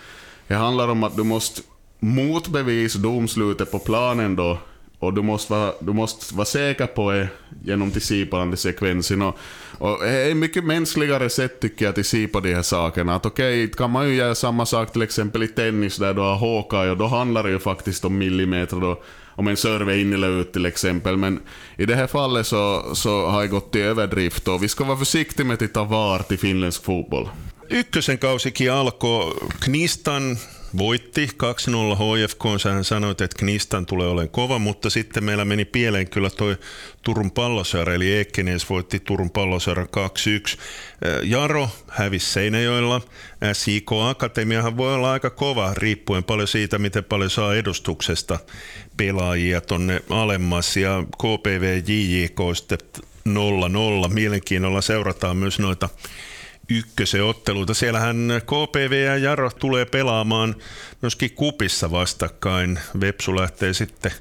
det 0.46 0.54
handlar 0.54 0.88
om 0.88 1.04
att 1.04 1.16
du 1.16 1.22
måste 1.22 1.60
motbevisa 2.00 2.98
domslutet 2.98 3.70
på 3.70 3.78
planen 3.78 4.36
då 4.36 4.58
och 5.04 5.14
du 5.14 5.22
måste 5.22 5.52
vara, 5.52 5.72
du 5.80 5.92
måste 5.92 6.34
vara 6.34 6.44
säker 6.44 6.86
på 6.86 7.10
det 7.10 7.28
genom 7.64 7.90
den 7.90 8.56
sekvensen. 8.56 9.22
Och, 9.22 9.38
och 9.78 9.98
det 10.02 10.30
är 10.30 10.34
mycket 10.34 10.64
mänskligare 10.64 11.30
sätt 11.30 11.60
tycker 11.60 11.84
jag 11.84 11.98
att 11.98 12.32
på 12.32 12.40
de 12.40 12.54
här 12.54 12.62
sakerna. 12.62 13.14
Att 13.14 13.26
okej, 13.26 13.64
okay, 13.64 13.74
kan 13.76 13.90
man 13.90 14.08
ju 14.08 14.14
göra 14.14 14.34
samma 14.34 14.66
sak 14.66 14.92
till 14.92 15.02
exempel 15.02 15.42
i 15.42 15.48
tennis 15.48 15.96
där 15.96 16.14
du 16.14 16.20
har 16.20 16.36
Hawkeye 16.36 16.90
och 16.90 16.96
då 16.96 17.06
handlar 17.06 17.42
det 17.42 17.50
ju 17.50 17.58
faktiskt 17.58 18.04
om 18.04 18.18
millimeter 18.18 18.76
då, 18.76 19.02
om 19.26 19.48
en 19.48 19.56
serve 19.56 20.00
in 20.00 20.12
eller 20.12 20.40
ut 20.40 20.52
till 20.52 20.66
exempel. 20.66 21.16
Men 21.16 21.40
i 21.76 21.86
det 21.86 21.94
här 21.94 22.06
fallet 22.06 22.46
så, 22.46 22.94
så 22.94 23.26
har 23.26 23.40
jag 23.40 23.50
gått 23.50 23.72
till 23.72 23.80
överdrift 23.80 24.48
och 24.48 24.62
vi 24.62 24.68
ska 24.68 24.84
vara 24.84 24.98
försiktiga 24.98 25.46
med 25.46 25.62
att 25.62 25.72
ta 25.72 25.84
var 25.84 26.18
till 26.18 26.38
finländsk 26.38 26.84
fotboll. 26.84 27.28
Ykkösen 27.70 28.18
kausikin 28.18 28.70
alkoi 28.70 29.32
Knistan 29.60 30.36
voitti 30.78 31.26
2-0 31.26 31.28
HFK. 31.96 32.42
Sähän 32.62 32.84
sanoit, 32.84 33.20
että 33.20 33.38
Knistan 33.38 33.86
tulee 33.86 34.08
olemaan 34.08 34.28
kova, 34.30 34.58
mutta 34.58 34.90
sitten 34.90 35.24
meillä 35.24 35.44
meni 35.44 35.64
pieleen 35.64 36.10
kyllä 36.10 36.30
toi 36.30 36.56
Turun 37.02 37.30
palloseura, 37.30 37.94
eli 37.94 38.12
Eekkenes 38.12 38.70
voitti 38.70 39.00
Turun 39.00 39.30
palloseuran 39.30 39.88
2-1. 40.54 40.58
Jaro 41.22 41.68
hävisi 41.88 42.32
Seinäjoella. 42.32 43.00
SIK 43.52 43.92
Akatemiahan 44.08 44.76
voi 44.76 44.94
olla 44.94 45.12
aika 45.12 45.30
kova, 45.30 45.74
riippuen 45.76 46.24
paljon 46.24 46.48
siitä, 46.48 46.78
miten 46.78 47.04
paljon 47.04 47.30
saa 47.30 47.54
edustuksesta 47.54 48.38
pelaajia 48.96 49.60
tonne 49.60 50.02
alemmas. 50.10 50.76
Ja 50.76 51.04
KPV 51.18 51.82
JJK 51.86 52.38
sitten 52.56 52.78
0-0. 53.28 54.08
Mielenkiinnolla 54.08 54.80
seurataan 54.80 55.36
myös 55.36 55.58
noita 55.58 55.88
ykkösen 56.70 57.24
otteluita. 57.24 57.74
Siellähän 57.74 58.40
KPV 58.44 58.92
ja 58.92 59.16
Jaro 59.16 59.50
tulee 59.50 59.84
pelaamaan 59.84 60.54
myöskin 61.02 61.34
kupissa 61.34 61.90
vastakkain. 61.90 62.78
Vepsu 63.00 63.36
lähtee 63.36 63.72
sitten 63.72 64.12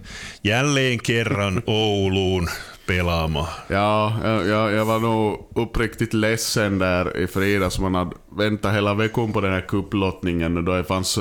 jälleen 0.43 0.99
kerran 1.03 1.63
Ouluun 1.67 2.49
pelaamaan. 2.87 3.53
Ja, 3.69 4.11
jag, 4.45 4.73
jag 4.73 4.85
var 4.85 4.99
nog 4.99 5.49
uppriktigt 5.55 6.13
ledsen 6.13 6.79
där 6.79 7.17
i 7.17 7.27
fredags. 7.27 7.79
Man 7.79 7.95
hade 7.95 8.15
väntat 8.37 8.75
hela 8.75 8.93
veckan 8.93 9.33
på 9.33 9.41
den 9.41 9.53
här 9.53 9.61
kupplottningen 9.67 10.57
och 10.57 10.63
då 10.63 10.77
det 10.77 10.83
fanns, 10.83 11.19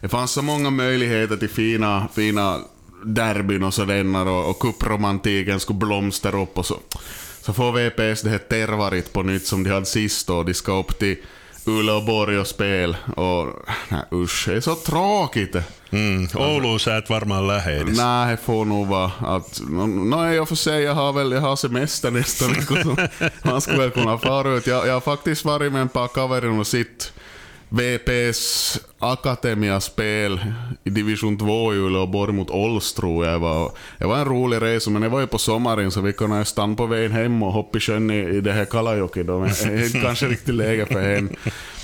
det 0.00 0.08
fanns 0.08 0.32
så 0.32 0.42
många 0.42 0.70
möjligheter 0.70 1.36
till 1.36 1.50
fina, 1.50 2.08
fina 2.14 2.58
derbyn 3.04 3.64
och 3.64 3.74
sådär 3.74 4.28
och, 4.28 4.50
och 4.50 4.58
kuppromantiken 4.58 5.60
skulle 5.60 5.78
blomstra 5.78 6.42
upp 6.42 6.58
och 6.58 6.66
så 6.66 6.78
så 7.42 7.52
får 7.52 7.72
VPS 7.72 8.22
det 8.22 8.30
här 8.30 8.38
Tervarit 8.38 9.12
på 9.12 9.22
nytt 9.22 9.46
som 9.46 9.64
de 9.64 9.70
hade 9.70 9.86
sist 9.86 10.30
och 10.30 10.44
de 10.44 10.54
ska 10.54 10.78
upp 10.78 10.98
till 10.98 11.16
Uleåborg 11.66 12.38
och 12.38 12.46
spel. 12.46 12.96
Och 13.16 13.48
nej, 13.88 14.02
usch, 14.12 14.44
det 14.48 14.56
är 14.56 14.60
så 14.60 14.74
tråkigt. 14.74 15.56
Mm, 15.90 16.28
Ouluun 16.34 16.78
sä 16.78 16.96
et 16.96 17.10
varmaan 17.10 17.46
lähde. 17.46 17.84
Nej, 17.84 18.30
det 18.30 18.42
får 18.42 18.64
nog 18.64 18.86
vara 18.86 19.10
att... 19.20 19.60
No, 19.68 19.86
no 19.86 20.32
jag 20.32 20.48
får 20.48 20.56
säga, 20.56 20.80
jag 20.80 20.94
har 20.94 21.12
väl 21.12 21.32
jag 21.32 21.40
har 21.40 21.56
semester 21.56 22.10
nästa 22.10 22.48
vecka. 22.48 23.08
man 23.42 23.60
skulle 23.60 23.78
väl 23.78 23.90
kunna 23.90 24.18
fara 24.18 24.50
ut. 24.50 24.66
Jag, 24.66 24.86
jag 24.86 24.92
har 24.92 25.00
faktiskt 25.00 25.44
varit 25.44 25.72
med 25.72 25.82
en 25.82 25.88
par 25.88 26.08
kaverin 26.08 26.60
och 26.60 26.66
sitt 26.66 27.12
VPS 27.72 28.80
Akatemiaspel 28.98 30.40
i 30.84 30.90
division 30.90 31.38
2 31.38 31.74
i 31.74 31.76
Uleåborg 31.76 32.32
mot 32.32 32.50
Ols 32.50 32.92
tror 32.94 33.26
jag 33.26 33.38
var. 33.38 33.72
Det 33.98 34.06
var 34.06 34.18
en 34.18 34.24
rolig 34.24 34.62
resa, 34.62 34.90
men 34.90 35.02
det 35.02 35.08
var 35.08 35.20
ju 35.20 35.26
på 35.26 35.38
sommaren 35.38 35.90
så 35.90 36.00
vi 36.00 36.12
kunde 36.12 36.44
stanna 36.44 36.74
på 36.74 36.86
vägen 36.86 37.12
hem 37.12 37.42
och 37.42 37.52
hoppa 37.52 37.78
i 37.78 37.80
sjön 37.80 38.10
i, 38.10 38.18
i 38.18 38.40
det 38.40 38.52
här 38.52 38.64
Kalajoki 38.64 39.22
det 39.22 39.32
är 39.32 40.02
kanske 40.02 40.26
riktigt 40.26 40.54
läge 40.54 40.86
för 40.86 41.02
hem. 41.02 41.28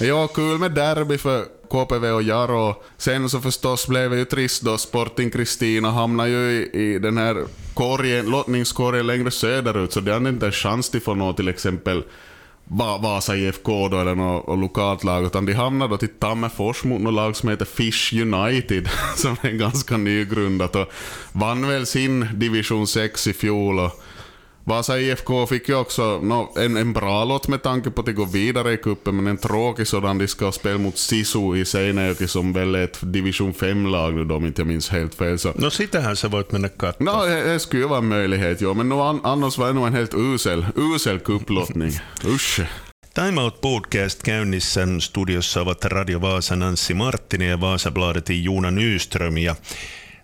Ja, 0.01 0.27
kul 0.27 0.59
med 0.59 0.73
derby 0.73 1.19
för 1.19 1.45
KPV 1.71 2.11
och 2.11 2.23
Jaro. 2.23 2.75
Sen 2.97 3.29
så 3.29 3.41
förstås 3.41 3.87
blev 3.87 4.11
det 4.11 4.17
ju 4.17 4.25
trist 4.25 4.63
då 4.63 4.79
Sporting 4.79 5.31
Kristina 5.31 5.91
hamnade 5.91 6.31
ju 6.31 6.51
i, 6.51 6.95
i 6.95 6.99
den 6.99 7.19
här 7.19 7.45
korgen, 7.75 8.27
lottningskorgen 8.31 9.07
längre 9.07 9.31
söderut, 9.31 9.93
så 9.93 10.01
det 10.01 10.13
hade 10.13 10.29
inte 10.29 10.47
en 10.47 10.53
chans 10.53 10.91
till 10.91 11.03
få 11.03 11.15
nå 11.15 11.33
till 11.33 11.49
exempel 11.49 12.03
Vasa 12.71 13.37
IFK 13.37 13.89
då 13.89 14.01
eller 14.01 14.15
något 14.15 14.59
lokalt 14.59 15.05
lag, 15.05 15.25
utan 15.25 15.47
de 15.47 15.53
hamnade 15.53 15.95
då 15.95 15.99
till 15.99 16.09
Tammerfors 16.09 16.85
mot 16.85 17.01
något 17.01 17.15
lag 17.15 17.37
som 17.37 17.49
heter 17.49 17.65
Fish 17.65 18.13
United, 18.13 18.89
som 19.17 19.37
är 19.41 19.51
ganska 19.51 19.97
nygrundat 19.97 20.77
och 20.77 20.93
vann 21.33 21.69
väl 21.69 21.87
sin 21.87 22.29
division 22.35 22.87
6 22.87 23.27
i 23.27 23.33
fjol. 23.33 23.79
Och 23.79 24.03
Vasa 24.69 24.99
IFK 24.99 25.47
fick 25.49 25.69
ju 25.69 25.75
också 25.75 26.21
no, 26.23 26.53
en, 26.57 26.77
en 26.77 26.93
bra 26.93 27.25
låt 27.25 27.49
med 27.49 27.63
tanke 27.63 27.91
på 27.91 28.01
att 28.01 28.07
de 28.07 28.13
går 28.13 28.27
vidare 28.27 28.73
i 28.73 28.77
kuppen 28.77 29.17
men 29.17 29.27
en 29.27 29.37
tråkig 29.37 29.87
sådan. 29.87 30.19
De 30.19 30.29
ska 30.29 30.53
spela 30.53 30.79
mot 30.79 30.99
Sisu 30.99 31.57
i 31.57 31.65
Seinäjoki 31.65 32.29
som 32.29 32.53
väl 32.53 32.75
är 32.75 32.85
ett 32.85 32.99
division 33.03 33.53
5-lag 33.53 34.15
nu 34.15 34.35
om 34.35 34.47
inte 34.47 34.61
jag 34.61 34.67
minns 34.67 34.89
helt 34.89 35.15
fel. 35.15 35.39
Så. 35.39 35.53
No 35.55 35.71
sitähän 35.71 36.17
sä 36.17 36.29
voit 36.29 36.53
mennä 36.53 36.69
katsomaan. 36.69 37.19
No 37.19 37.25
det, 37.25 37.53
det 37.53 37.59
skulle 37.59 37.83
ju 37.83 37.89
vara 37.89 37.99
en 37.99 38.09
möjlighet, 38.09 38.61
jo, 38.61 38.75
men 38.75 38.89
no, 38.89 39.21
annars 39.25 39.59
var 39.59 39.67
det 39.67 39.73
nog 39.73 39.87
en 39.87 39.95
helt 39.95 40.15
usel, 40.15 40.67
usel 40.75 41.19
kupplottning. 41.19 41.93
Usch. 42.35 42.61
Time 43.15 43.43
Out 43.43 43.61
Podcast 43.61 44.23
käynnissä 44.23 44.87
studiossa 45.01 45.61
ovat 45.61 45.85
Radio 45.85 46.21
Vaasan 46.21 46.63
Anssi 46.63 46.95
Marttinen 46.95 47.49
ja 47.49 47.61
Vaasabladetin 47.61 48.45
Juuna 48.45 48.71
Nyström. 48.71 49.39
Ja 49.39 49.57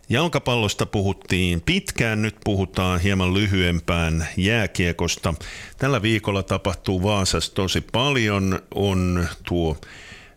Jalkapallosta 0.08 0.86
puhuttiin 0.86 1.60
pitkään, 1.60 2.22
nyt 2.22 2.36
puhutaan 2.44 3.00
hieman 3.00 3.34
lyhyempään 3.34 4.28
jääkiekosta. 4.36 5.34
Tällä 5.78 6.02
viikolla 6.02 6.42
tapahtuu 6.42 7.02
Vaasassa 7.02 7.54
tosi 7.54 7.80
paljon. 7.92 8.62
On 8.74 9.28
tuo 9.48 9.76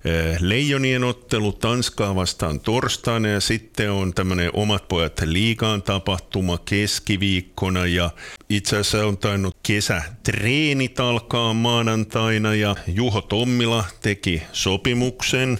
eh, 0.05 0.37
Leijonien 0.39 1.03
ottelu 1.03 1.53
Tanskaa 1.53 2.15
vastaan 2.15 2.59
torstaina 2.59 3.29
ja 3.29 3.39
sitten 3.39 3.91
on 3.91 4.13
tämmöinen 4.13 4.49
Omat 4.53 4.87
pojat 4.87 5.21
liigaan 5.25 5.81
tapahtuma 5.81 6.57
keskiviikkona 6.57 7.85
ja 7.85 8.09
itse 8.49 8.77
asiassa 8.77 9.07
on 9.07 9.17
tainnut 9.17 9.57
kesätreenit 9.63 10.99
alkaa 10.99 11.53
maanantaina 11.53 12.55
ja 12.55 12.75
Juho 12.87 13.21
Tommila 13.21 13.85
teki 14.01 14.43
sopimuksen 14.51 15.59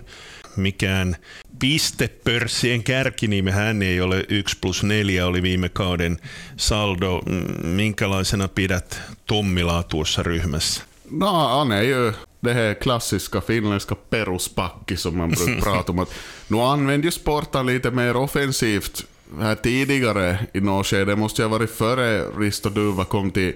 mikään 0.58 1.16
pistepörssien 1.60 2.84
kärkinimi 2.84 3.52
hän 3.52 3.82
ei 3.82 4.02
ole 4.02 4.26
1 4.30 4.58
plus 4.62 4.84
4 4.84 5.26
oli 5.26 5.42
viime 5.42 5.70
kauden 5.70 6.18
saldo. 6.58 7.22
Minkälaisena 7.64 8.48
pidät 8.48 9.02
Tommilaa 9.26 9.84
tuossa 9.84 10.24
ryhmässä? 10.24 10.84
No, 11.12 11.32
han 11.32 11.72
är 11.72 11.82
ju 11.82 12.14
det 12.40 12.54
här 12.54 12.74
klassiska 12.74 13.42
finländska 13.42 13.96
peruspacki 13.96 14.98
som 14.98 15.18
man 15.18 15.30
brukar 15.30 15.62
prata 15.72 15.92
om. 15.92 16.00
Att 16.00 16.14
nu 16.48 16.58
använder 16.58 17.06
ju 17.06 17.12
sporten 17.12 17.66
lite 17.66 17.92
mer 17.92 18.16
offensivt 18.16 19.06
här 19.40 19.56
tidigare 19.56 20.40
i 20.54 20.60
något 20.60 20.88
skede. 20.88 21.06
Det 21.06 21.16
måste 21.16 21.42
ju 21.42 21.48
ha 21.48 21.58
varit 21.58 21.72
före 21.72 22.22
Risto 22.22 22.70
Duva 22.70 23.06
kom 23.06 23.32
till, 23.32 23.54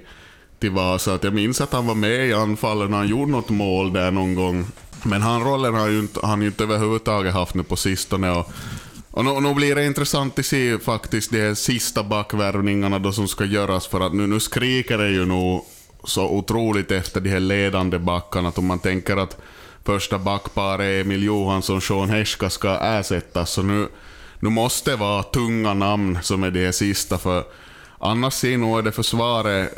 till 0.60 0.72
Vasa. 0.72 1.14
Att 1.14 1.24
jag 1.24 1.34
minns 1.34 1.62
att 1.62 1.74
han 1.74 1.88
var 1.88 1.96
med 1.96 2.28
i 2.28 2.34
anfallen 2.34 2.94
han 2.94 3.08
gjorde 3.08 3.32
något 3.32 3.50
mål 3.50 3.94
där 3.94 4.12
någon 4.12 4.36
gång 4.36 4.66
men 5.04 5.22
han 5.22 5.44
rollen 5.44 5.74
har 5.74 5.88
ju 5.88 6.00
inte, 6.00 6.20
han 6.24 6.42
ju 6.42 6.48
inte 6.48 6.64
överhuvudtaget 6.64 7.34
haft 7.34 7.56
nu 7.56 7.64
på 7.64 7.76
sistone. 7.76 8.32
Och, 8.32 8.52
och 9.12 9.26
nu, 9.26 9.40
nu 9.40 9.54
blir 9.54 9.76
det 9.76 9.86
intressant 9.86 10.40
att 10.40 10.46
se 10.46 10.80
faktiskt 10.80 11.32
de 11.32 11.56
sista 11.56 12.04
backvärvningarna 12.04 13.00
då 13.00 13.12
som 13.12 13.28
ska 13.28 13.46
göras 13.46 13.88
för 13.88 14.02
att 14.02 14.14
nu, 14.14 14.28
nu 14.28 14.40
skriker 14.40 14.98
det 14.98 15.10
ju 15.10 15.26
nog 15.26 15.66
så 16.04 16.30
otroligt 16.30 16.92
efter 16.92 17.22
de 17.22 17.30
här 17.30 17.40
ledande 17.40 18.00
backarna. 18.00 18.50
Att 18.50 18.58
om 18.58 18.66
man 18.66 18.80
tänker 18.80 19.18
att 19.18 19.38
första 19.84 20.20
backparet 20.20 21.06
Emil 21.06 21.24
Johansson, 21.24 21.78
och 21.78 21.84
Sean 21.84 22.10
Heska 22.10 22.50
ska 22.50 22.78
ersättas 22.78 23.52
så 23.52 23.62
nu, 23.62 23.88
nu 24.40 24.50
måste 24.50 24.92
det 24.92 24.98
vara 24.98 25.24
tunga 25.24 25.74
namn 25.74 26.20
som 26.22 26.44
är 26.44 26.52
de 26.52 26.66
här 26.66 26.72
sista 26.72 27.18
för 27.18 27.44
annars 28.00 28.34
ser 28.34 28.58
nog 28.58 28.84
det 28.84 28.92
försvaret 28.92 29.74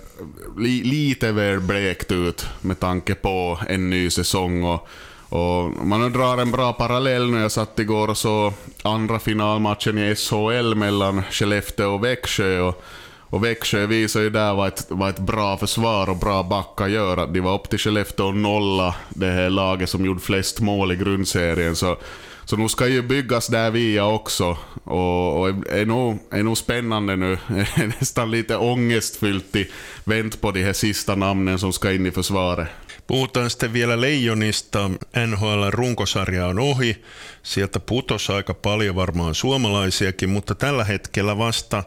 li, 0.58 0.84
lite 0.84 1.32
väl 1.32 1.60
blekt 1.60 2.12
ut 2.12 2.46
med 2.62 2.80
tanke 2.80 3.16
på 3.16 3.60
en 3.68 3.90
ny 3.90 4.10
säsong. 4.10 4.64
Och, 4.64 4.88
och 5.34 5.86
man 5.86 6.12
drar 6.12 6.38
en 6.38 6.52
bra 6.52 6.74
parallell 6.74 7.32
nu. 7.32 7.40
Jag 7.40 7.52
satt 7.52 7.80
igår 7.80 8.08
och 8.08 8.18
så 8.18 8.54
andra 8.84 9.20
finalmatchen 9.20 9.98
i 9.98 10.16
SHL 10.16 10.76
mellan 10.76 11.24
Skellefteå 11.32 11.94
och 11.94 12.04
Växjö. 12.04 12.60
Och, 12.60 12.84
Och 13.30 13.44
Växjö 13.44 13.86
visar 13.86 14.22
ju 14.22 14.30
där 14.30 14.54
vad 14.54 14.68
ett, 14.68 14.86
vad 14.90 15.10
ett 15.10 15.20
bra 15.20 15.58
försvar 15.58 16.10
och 16.10 16.18
bra 16.18 16.44
backar 16.44 16.88
gör. 16.88 17.18
Att 17.18 17.34
de 17.34 17.40
var 17.40 17.56
upp 17.56 17.70
till 17.70 17.80
Skellefteå 17.80 18.26
och 18.26 18.36
nolla 18.36 18.96
det 19.10 19.32
här 19.32 19.50
laget 19.50 19.90
som 19.90 20.06
gjorde 20.06 20.20
flest 20.20 20.60
mål 20.60 20.92
i 20.92 20.96
grundserien. 20.96 21.76
Så, 21.76 21.98
så 22.46 22.58
nu 22.58 22.70
ska 22.70 22.88
ju 22.88 23.02
byggas 23.02 23.48
där 23.48 23.72
via 23.72 24.06
också. 24.06 24.58
Och, 24.84 25.40
och 25.40 25.50
är, 25.50 25.86
nog, 25.86 26.20
är 26.32 26.44
nog 26.44 26.58
spännande 26.58 27.16
nu. 27.16 27.38
Nästan 28.00 28.32
lite 28.32 28.58
ångestfyllt 28.58 29.56
i 29.56 29.72
vänt 30.04 30.42
på 30.42 30.52
de 30.52 30.64
här 30.64 30.74
sista 30.74 31.16
namnen 31.16 31.60
som 31.60 31.74
ska 31.74 31.92
in 31.92 32.06
i 32.06 32.12
försvaret. 32.12 32.68
Puhutaan 33.08 33.50
sitten 33.50 33.74
vielä 33.74 34.02
Leijonista. 34.02 34.92
NHL 35.28 35.64
runkosarja 35.70 36.48
on 36.48 36.60
ohi. 36.60 37.04
Sieltä 37.44 37.80
putosi 37.80 38.32
aika 38.32 38.54
paljon 38.54 38.96
varmaan 38.96 39.36
suomalaisiakin, 39.36 40.30
mutta 40.30 40.56
tällä 40.56 40.84
hetkellä 40.84 41.38
vasta 41.38 41.84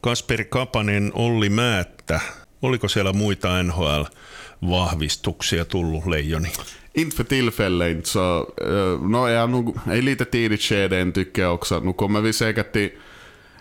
Kasperi 0.00 0.44
Kapanen, 0.44 1.12
Olli 1.14 1.48
Määttä. 1.48 2.20
Oliko 2.62 2.88
siellä 2.88 3.12
muita 3.12 3.62
NHL-vahvistuksia 3.62 5.64
tullut 5.64 6.06
Leijoni? 6.06 6.52
Inte 6.94 7.16
för 7.16 7.24
inte 7.88 8.08
så. 8.08 8.40
Uh, 8.40 9.10
no, 9.10 9.26
är 9.26 9.46
nog 9.46 9.78
är 9.86 10.02
lite 10.02 10.24
tidigt 10.24 10.62
skede 10.62 11.12
tycker 11.12 11.42
jag 11.42 11.54
också. 11.54 11.80
Nu 11.80 11.92
kommer 11.92 12.20
vi 12.20 12.32
säkert 12.32 12.72
till, 12.72 12.90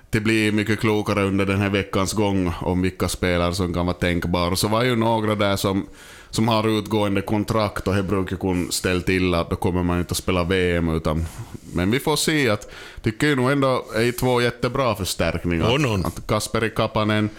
till 0.09 0.21
bli 0.21 0.51
mycket 0.51 0.79
klokare 0.79 1.23
under 1.23 1.45
den 1.45 1.61
här 1.61 1.69
veckans 1.69 2.13
gång 2.13 2.53
om 2.61 2.81
vilka 2.81 3.07
spelare 3.07 3.53
som 3.53 3.73
kan 3.73 3.85
vara 3.85 3.97
tänkbara. 3.97 4.55
Så 4.55 4.67
var 4.67 4.83
ju 4.83 4.95
några 4.95 5.35
där 5.35 5.55
som, 5.55 5.85
som 6.29 6.47
har 6.47 6.79
utgående 6.79 7.21
kontrakt 7.21 7.87
och 7.87 7.95
det 7.95 8.03
brukar 8.03 8.37
kunna 8.37 8.71
ställa 8.71 9.01
till 9.01 9.33
att 9.33 9.49
då 9.49 9.55
kommer 9.55 9.83
man 9.83 9.99
inte 9.99 10.11
att 10.11 10.17
spela 10.17 10.43
VM. 10.43 10.89
Utan, 10.89 11.25
men 11.73 11.91
vi 11.91 11.99
får 11.99 12.15
se 12.15 12.49
att, 12.49 12.71
tycker 13.01 13.27
jag 13.27 13.37
nog 13.37 13.51
ändå 13.51 13.85
är 13.95 14.11
två 14.11 14.41
jättebra 14.41 14.95
förstärkningar. 14.95 15.73
On, 15.73 15.85
on. 15.85 16.05
Att 16.05 16.27
Kasperi 16.27 16.69
Kapanen, 16.69 17.29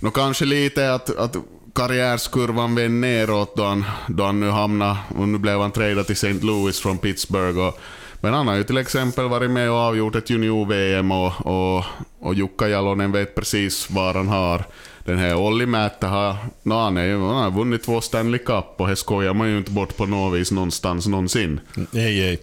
no 0.00 0.10
kanske 0.10 0.44
lite 0.44 0.94
att, 0.94 1.16
att 1.16 1.36
karriärskurvan 1.74 2.74
vände 2.74 3.08
neråt 3.08 3.56
då 3.56 3.64
han, 3.64 3.84
då 4.08 4.24
han 4.24 4.40
nu 4.40 4.50
hamnade, 4.50 4.96
och 5.18 5.28
nu 5.28 5.38
blev 5.38 5.60
han 5.60 5.70
tradad 5.70 6.06
till 6.06 6.12
St. 6.12 6.32
Louis 6.32 6.80
från 6.80 6.98
Pittsburgh. 6.98 7.58
Och, 7.58 7.80
men 8.20 8.34
han 8.34 8.48
har 8.48 8.54
ju 8.54 8.64
till 8.64 8.78
exempel 8.78 9.28
varit 9.28 9.50
med 9.50 9.70
och 9.70 9.76
avgjort 9.76 10.14
ett 10.14 10.30
junior-VM 10.30 11.10
och, 11.12 11.46
och, 11.46 11.84
och 12.20 12.34
Jukka 12.34 12.68
Jalonen 12.68 13.12
vet 13.12 13.34
precis 13.34 13.90
var 13.90 14.14
han 14.14 14.28
har 14.28 14.64
den 15.04 15.18
här 15.18 15.34
Olli 15.34 15.66
Määttä 15.66 16.06
har, 16.06 16.36
no, 16.62 16.74
han, 16.74 16.96
är, 16.96 17.12
han 17.12 17.36
har 17.36 17.50
vunnit 17.50 17.82
två 17.82 18.00
Stanley 18.00 18.38
Cup 18.38 18.64
och 18.76 18.88
det 18.88 18.96
skojar 18.96 19.34
man 19.34 19.50
ju 19.50 19.58
inte 19.58 19.70
bort 19.70 19.96
på 19.96 20.06
något 20.06 20.40
vis 20.40 20.52
någonstans 20.52 21.06
någonsin. 21.06 21.60
Ei, 21.94 22.22
ei. 22.22 22.38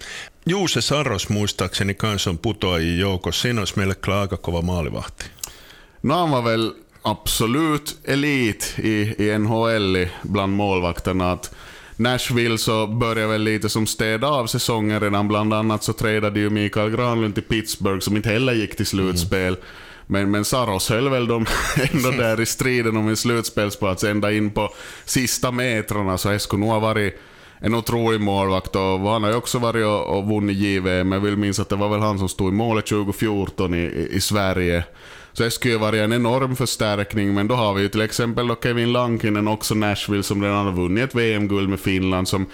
Juuse 0.46 0.82
Saros 0.82 1.30
muistaakseni 1.30 1.94
kans 1.94 2.28
on 2.28 2.38
putoajien 2.38 3.00
joukossa. 3.00 3.42
Siinä 3.42 3.62
olisi 3.62 3.74
meille 3.78 3.96
kyllä 3.96 4.22
aika 4.22 4.38
kova 4.38 4.62
maalivahti. 4.62 5.26
No 6.04 6.14
han 6.14 6.32
var 6.32 6.42
väl 6.42 6.74
absolut 7.04 8.00
elit 8.04 8.76
i, 8.78 9.16
i 9.26 9.38
NHL 9.40 10.06
bland 10.24 10.54
målvakterna. 10.54 11.32
Att 11.32 11.56
Nashville 11.98 12.58
så 12.58 12.88
började 12.88 13.32
väl 13.32 13.42
lite 13.42 13.70
som 13.70 13.88
städ 13.88 14.24
av 14.24 14.48
säsongen 14.48 15.00
redan. 15.00 15.28
Bland 15.28 15.54
annat 15.54 15.84
så 15.84 15.94
tradade 15.94 16.40
ju 16.40 16.50
Mikael 16.50 16.90
Granlund 16.90 17.34
till 17.34 17.44
Pittsburgh 17.44 18.00
som 18.00 18.16
inte 18.16 18.30
heller 18.30 18.54
gick 18.54 18.76
till 18.76 18.86
slutspel. 18.86 19.54
Mm. 19.54 19.66
Men, 20.08 20.32
men 20.32 20.46
Saros 20.46 20.90
höll 20.90 21.10
väl 21.10 21.28
dem 21.28 21.46
ändå 21.94 22.12
där 22.12 22.42
i 22.42 22.46
striden 22.46 22.98
om 22.98 23.08
en 23.08 23.18
slutspelsplats 23.18 24.04
ända 24.04 24.32
in 24.32 24.52
på 24.52 24.74
sista 25.06 25.52
metrarna. 25.52 26.18
Så 26.18 26.30
det 26.30 26.40
skulle 26.40 26.60
nog 26.60 26.70
ha 26.70 26.80
varit 26.80 27.20
en 27.60 27.76
otrolig 27.76 28.22
målvakt 28.22 28.76
och 28.76 29.00
han 29.00 29.24
har 29.24 29.30
ju 29.30 29.36
också 29.36 29.60
varit 29.60 29.86
och, 29.86 30.18
och 30.18 30.28
vunnit 30.28 30.58
JVM. 30.58 31.12
Jag 31.12 31.20
vill 31.20 31.38
minnas 31.38 31.60
att 31.60 31.70
det 31.70 31.76
var 31.76 31.90
väl 31.90 32.00
han 32.00 32.20
som 32.20 32.30
stod 32.30 32.54
i 32.54 32.56
målet 32.56 32.86
2014 32.86 33.74
i, 33.74 33.78
i, 33.78 34.10
i 34.12 34.22
Sverige. 34.22 34.84
Så 35.38 35.44
det 35.44 35.52
skulle 35.52 35.74
ju 35.74 35.80
vara 35.80 35.98
en 35.98 36.14
enorm 36.14 36.56
förstärkning, 36.56 37.34
men 37.34 37.48
då 37.48 37.56
har 37.56 37.74
vi 37.74 37.82
ju 37.82 37.90
till 37.90 38.02
exempel 38.02 38.48
då 38.48 38.56
Kevin 38.64 38.92
Lankinen, 38.92 39.48
också 39.48 39.76
Nashville, 39.76 40.24
som 40.24 40.44
redan 40.44 40.66
har 40.66 40.74
vunnit 40.74 41.04
ett 41.04 41.16
VM-guld 41.16 41.70
med 41.70 41.80
Finland, 41.80 42.28
som 42.28 42.46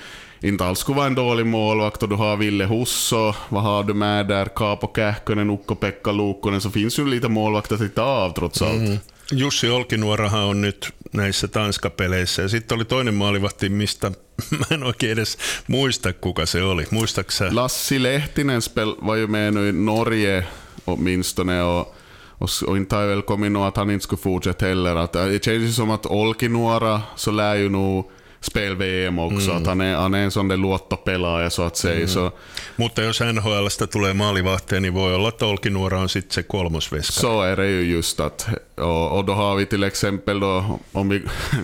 inte 0.41 0.65
alls 0.65 0.79
skulle 0.79 0.95
vara 0.95 1.07
en 1.07 1.15
dålig 1.15 1.45
målvakt. 1.45 2.03
Och 2.03 2.09
du 2.09 2.15
har 2.15 2.37
Ville 2.37 2.65
Husso, 2.65 3.33
vad 3.49 3.63
har 3.63 3.83
du 3.83 3.93
med 3.93 4.27
där? 4.27 4.45
Kaapo 4.45 4.93
Kähkönen, 4.95 5.49
Ukko-Pekka 5.49 6.11
Luukkonen, 6.11 6.61
så 6.61 6.69
finns 6.69 6.99
ju 6.99 7.05
lite 7.05 7.29
målvakter 7.29 7.75
att 7.75 7.81
titta 7.81 8.03
av 8.03 8.33
trots 8.33 8.61
allt. 8.61 8.87
Mm. 8.87 8.97
Jussi 9.31 9.69
Olkinuorahan 9.69 10.43
on 10.43 10.61
nyt 10.61 10.93
näissä 11.11 11.47
Tanska-peleissä. 11.47 12.41
Ja 12.41 12.49
sitten 12.49 12.75
oli 12.75 12.85
toinen 12.85 13.13
maalivahti, 13.13 13.69
mistä 13.69 14.11
mä 14.59 14.65
en 14.71 14.83
oikein 14.83 15.11
edes 15.11 15.37
muista, 15.67 16.13
kuka 16.13 16.45
se 16.45 16.63
oli. 16.63 16.85
Muistaaksä? 16.91 17.49
Lassi 17.51 18.03
Lehtinen 18.03 18.61
spel, 18.61 18.95
var 19.05 19.15
ju 19.15 19.27
med 19.27 19.53
nu 19.53 19.69
i 19.69 19.71
Norge 19.71 20.45
åtminstone. 20.87 21.63
Och 21.63 21.95
och, 22.37 22.49
och 22.67 22.77
inte 22.77 22.95
har 22.95 23.07
väl 23.07 23.21
kommit 23.21 23.51
nog 23.51 23.63
att 23.63 23.77
han 23.77 23.91
inte 23.91 24.03
skulle 24.03 24.21
fortsätta 24.21 24.65
heller. 24.65 24.95
Att, 24.95 25.13
det 25.13 25.45
känns 25.45 25.63
ju 25.63 25.71
som 25.71 25.91
att 25.91 26.05
Olkinuora 26.05 27.01
så 27.15 27.31
lär 27.31 27.55
ju 27.55 27.69
nog 27.69 28.11
spel-VM 28.43 29.19
också, 29.19 29.51
mm. 29.51 29.61
att 29.61 29.67
han 29.67 29.81
är, 29.81 29.95
han 29.95 30.13
är 30.13 30.23
en 30.23 30.31
sån 30.31 30.47
där 30.47 30.57
luottopelaaja 30.57 31.49
så 31.49 31.63
att 31.63 31.77
säga. 31.77 31.95
Mm. 31.95 32.07
Så, 32.07 32.31
Mutta 32.75 33.03
jos 33.03 33.21
NHLstä 33.21 33.87
tulee 33.87 34.13
maalivahteen, 34.13 34.81
niin 34.81 34.93
voi 34.93 35.13
olla, 35.13 35.29
että 35.29 35.45
Olkinuora 35.45 35.99
on 35.99 36.09
sitten 36.09 36.33
se 36.33 36.43
kolmosveska. 36.43 37.21
Så 37.21 37.41
är 37.41 37.55
det 37.55 37.67
ju 37.67 37.81
just 37.81 38.19
att, 38.19 38.47
och, 38.75 39.17
och 39.17 39.25
då 39.25 39.33
har 39.33 39.55
vi 39.55 39.65
till 39.65 39.83
exempel 39.83 40.39
då, 40.39 40.79
om 40.91 41.09
vi 41.09 41.21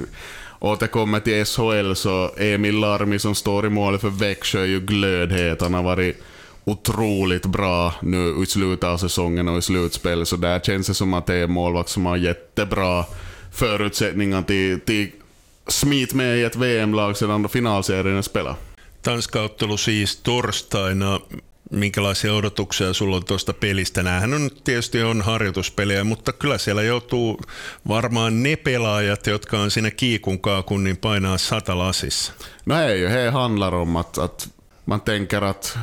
återkommer 0.60 1.20
till 1.20 1.46
SHL, 1.46 1.94
så 1.94 2.32
Emil 2.38 2.80
Larmi 2.80 3.20
som 3.20 3.36
står 3.36 3.66
i 3.66 3.70
målet 3.70 4.02
för 4.02 4.10
Växjö 4.10 4.62
är 4.62 4.66
ju 4.66 4.80
glödhet. 4.80 5.62
Han 5.62 5.74
har 5.74 5.84
varit 5.84 6.24
otroligt 6.70 7.46
bra 7.46 7.94
nu 8.02 8.44
i 8.44 8.46
slutet 8.46 8.84
av 8.84 8.98
säsongen 8.98 9.48
och 9.48 9.58
i 9.58 9.62
slutspel. 9.62 10.26
Så 10.26 10.36
där 10.36 10.60
känns 10.60 10.88
det 10.88 10.94
som 10.94 11.14
att 11.14 11.26
det 11.26 11.36
är 11.36 11.48
målvakt 11.48 11.90
som 11.90 12.06
har 12.06 12.18
jättebra 12.18 13.06
förutsättningar 13.52 14.42
till, 14.42 14.80
till 14.80 15.12
smit 15.68 16.14
med 16.14 16.38
i 16.38 16.44
ett 16.44 16.56
VM-lag 16.56 17.18
sedan 17.18 17.42
då 17.42 17.50
finalserien 17.50 18.18
är 18.18 18.22
spelad. 18.22 18.56
Tanska-ottelu 19.02 19.78
siis 19.78 20.16
torstaina. 20.18 21.20
Minkälaisia 21.72 22.34
odotuksia 22.34 22.94
sulla 22.94 23.16
on 23.16 23.26
tuosta 23.26 23.54
pelistä? 23.54 24.04
Nämähän 24.04 24.34
on 24.34 24.50
tietysti 24.64 25.04
on 25.04 25.22
harjoituspelejä, 25.22 26.04
mutta 26.04 26.34
kyllä 26.34 26.58
siellä 26.58 26.84
joutuu 26.84 27.42
varmaan 27.88 28.44
ne 28.44 28.56
pelaajat, 28.56 29.28
jotka 29.28 29.60
on 29.60 29.72
siinä 29.72 29.92
kiikun 29.92 30.40
kaakun, 30.40 30.84
niin 30.84 30.98
painaa 30.98 31.38
sata 31.38 31.78
lasissa. 31.78 32.34
No 32.66 32.82
ei, 32.82 33.02
det 33.02 33.32
handlar 33.32 33.76
om 33.76 33.96
att, 33.96 34.18
att 34.18 34.50
man 34.86 35.02
tänker 35.02 35.44
att 35.44 35.78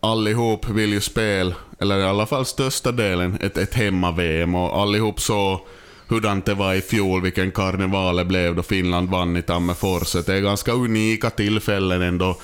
allihop 0.00 0.68
vill 0.68 0.92
ju 0.92 1.00
spela, 1.00 1.54
eller 1.78 1.98
i 1.98 2.04
alla 2.04 2.26
fall 2.26 2.46
största 2.46 2.92
delen, 2.92 3.38
ett, 3.40 3.58
ett 3.58 3.74
hemma-VM 3.74 4.54
och 4.54 4.78
allihop 4.78 5.20
så 5.20 5.60
hurdant 6.08 6.46
det 6.46 6.54
var 6.54 6.74
i 6.74 6.80
fjol, 6.80 7.22
vilken 7.22 7.50
karneval 7.50 8.16
det 8.16 8.24
blev 8.24 8.56
då 8.56 8.62
Finland 8.62 9.10
vann 9.10 9.36
i 9.36 9.42
Tammerfors. 9.42 10.12
Det 10.12 10.34
är 10.34 10.40
ganska 10.40 10.72
unika 10.72 11.30
tillfällen 11.30 12.02
ändå 12.02 12.36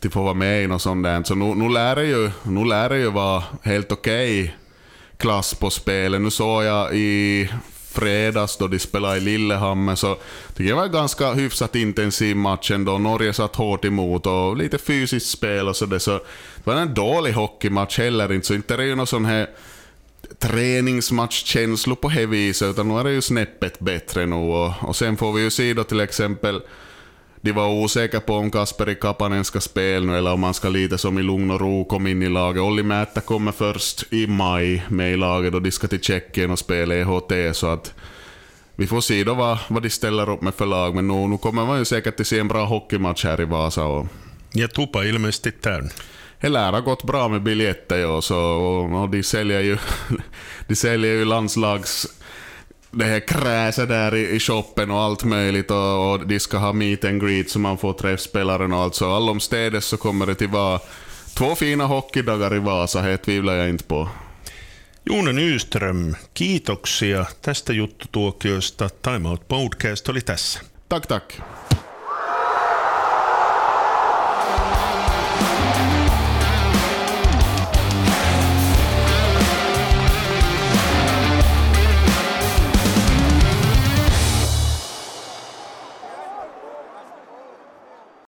till 0.00 0.08
att 0.08 0.14
få 0.14 0.22
vara 0.22 0.34
med 0.34 0.64
i 0.64 0.66
något 0.66 0.82
sånt 0.82 1.04
där. 1.04 1.22
Så 1.22 1.34
nu, 1.34 1.54
nu 1.54 1.68
lär 1.68 1.96
det 1.96 2.04
ju, 2.04 2.30
nu 2.42 2.64
lär 2.64 2.88
det 2.88 2.98
ju 2.98 3.10
vara 3.10 3.42
helt 3.62 3.92
okej 3.92 4.42
okay 4.42 4.54
klass 5.16 5.54
på 5.54 5.70
spelet. 5.70 6.20
Nu 6.20 6.30
såg 6.30 6.64
jag 6.64 6.96
i 6.96 7.50
fredags 7.94 8.56
då 8.56 8.68
de 8.68 8.78
spelade 8.78 9.16
i 9.16 9.20
Lillehammer 9.20 9.94
så 9.94 10.16
tycker 10.54 10.70
jag 10.70 10.76
var 10.76 10.88
ganska 10.88 11.32
hyfsat 11.32 11.76
intensiv 11.76 12.36
match 12.36 12.70
ändå. 12.70 12.98
Norge 12.98 13.32
satt 13.32 13.56
hårt 13.56 13.84
emot 13.84 14.26
och 14.26 14.56
lite 14.56 14.78
fysiskt 14.78 15.30
spel 15.30 15.68
och 15.68 15.76
sådär. 15.76 15.98
Så 15.98 16.10
det 16.10 16.22
var 16.64 16.74
en 16.74 16.94
dålig 16.94 17.32
hockeymatch 17.32 17.98
heller 17.98 18.32
inte, 18.32 18.46
så 18.46 18.54
inte 18.54 18.76
det 18.76 18.82
är 18.82 18.86
ju 18.86 18.94
någon 18.94 19.06
sån 19.06 19.24
här 19.24 19.50
träningsmatchkänslor 20.38 21.94
på 21.96 22.08
det 22.08 22.62
utan 22.62 22.88
nu 22.88 22.98
är 22.98 23.04
det 23.04 23.12
ju 23.12 23.22
snäppet 23.22 23.80
bättre 23.80 24.26
nu. 24.26 24.34
Och, 24.34 24.72
och 24.80 24.96
sen 24.96 25.16
får 25.16 25.32
vi 25.32 25.42
ju 25.42 25.50
se 25.50 25.74
då 25.74 25.84
till 25.84 26.00
exempel 26.00 26.60
de 27.44 27.52
var 27.52 27.68
osäkra 27.68 28.20
på 28.20 28.34
om 28.34 28.50
Kasperi 28.50 28.94
Kapanen 28.94 29.44
ska 29.44 29.60
spela 29.60 30.06
nu 30.06 30.18
eller 30.18 30.32
om 30.32 30.42
han 30.42 30.54
ska 30.54 30.68
lite 30.68 30.98
som 30.98 31.18
i 31.18 31.22
lugn 31.22 31.50
och 31.50 31.60
ro 31.60 31.84
komma 31.84 32.10
in 32.10 32.22
i 32.22 32.28
laget. 32.28 32.62
Olli 32.62 32.82
Määttä 32.82 33.20
kommer 33.20 33.52
först 33.52 34.12
i 34.12 34.26
maj 34.26 34.82
med 34.88 35.12
i 35.12 35.16
laget 35.16 35.54
och 35.54 35.62
de 35.62 35.70
ska 35.70 35.88
till 35.88 36.00
Tjeckien 36.00 36.50
och 36.50 36.58
spela 36.58 36.94
EHT 36.94 37.56
så 37.56 37.66
att 37.66 37.94
vi 38.76 38.86
får 38.86 39.00
se 39.00 39.24
då 39.24 39.34
vad, 39.34 39.58
vad 39.68 39.82
de 39.82 39.90
ställer 39.90 40.30
upp 40.30 40.42
med 40.42 40.54
för 40.54 40.66
lag, 40.66 40.94
men 40.94 41.08
nu, 41.08 41.28
nu 41.28 41.38
kommer 41.38 41.66
man 41.66 41.78
ju 41.78 41.84
säkert 41.84 42.20
att 42.20 42.26
se 42.26 42.38
en 42.38 42.48
bra 42.48 42.64
hockeymatch 42.64 43.24
här 43.24 43.40
i 43.40 43.44
Vasa. 43.44 43.84
Och... 43.84 44.06
Ja 44.52 44.68
tupa 44.68 45.04
ilmeisesti 45.04 45.52
täynnä. 45.52 45.90
Det 46.40 46.48
lär 46.48 46.72
ha 46.72 46.80
gått 46.80 47.02
bra 47.02 47.28
med 47.28 47.42
biljetter 47.42 47.96
ja, 47.96 48.22
så, 48.22 48.38
och, 48.38 49.02
och 49.02 49.08
de 49.08 49.22
säljer 49.22 49.60
ju, 49.60 49.78
de 50.68 50.76
säljer 50.76 51.12
ju 51.12 51.24
landslags 51.24 52.06
det 52.96 53.04
här 53.04 53.20
kräset 53.20 53.88
där 53.88 54.14
i, 54.14 54.30
i 54.30 54.40
shoppen 54.40 54.90
och 54.90 55.00
allt 55.00 55.24
möjligt 55.24 55.70
och, 55.70 56.12
och, 56.12 56.26
de 56.26 56.40
ska 56.40 56.58
ha 56.58 56.72
meet 56.72 57.04
and 57.04 57.22
greet 57.22 57.50
så 57.50 57.58
man 57.58 57.78
får 57.78 57.92
träffa 57.92 58.22
spelaren 58.22 58.72
och 58.72 58.80
allt. 58.80 58.94
Så 58.94 59.12
allomstädes 59.12 59.84
så 59.84 59.96
kommer 59.96 60.26
det 60.26 60.34
till 60.34 60.48
vara 60.48 60.80
två 61.34 61.54
fina 61.54 61.86
hockeydagar 61.86 62.54
i 62.54 62.58
Vasa, 62.58 63.02
det 63.02 63.16
tvivlar 63.16 63.54
jag 63.54 63.68
inte 63.68 63.84
på. 63.84 64.08
Juuna 65.10 65.32
Nyström, 65.32 66.14
kiitoksia 66.34 67.26
tästä 67.42 67.72
juttutuokiosta. 67.72 68.88
Time 68.88 69.28
Out 69.28 69.48
Podcast 69.48 70.08
oli 70.08 70.20
tässä. 70.20 70.60
Tack, 70.88 71.06
tack. 71.06 71.40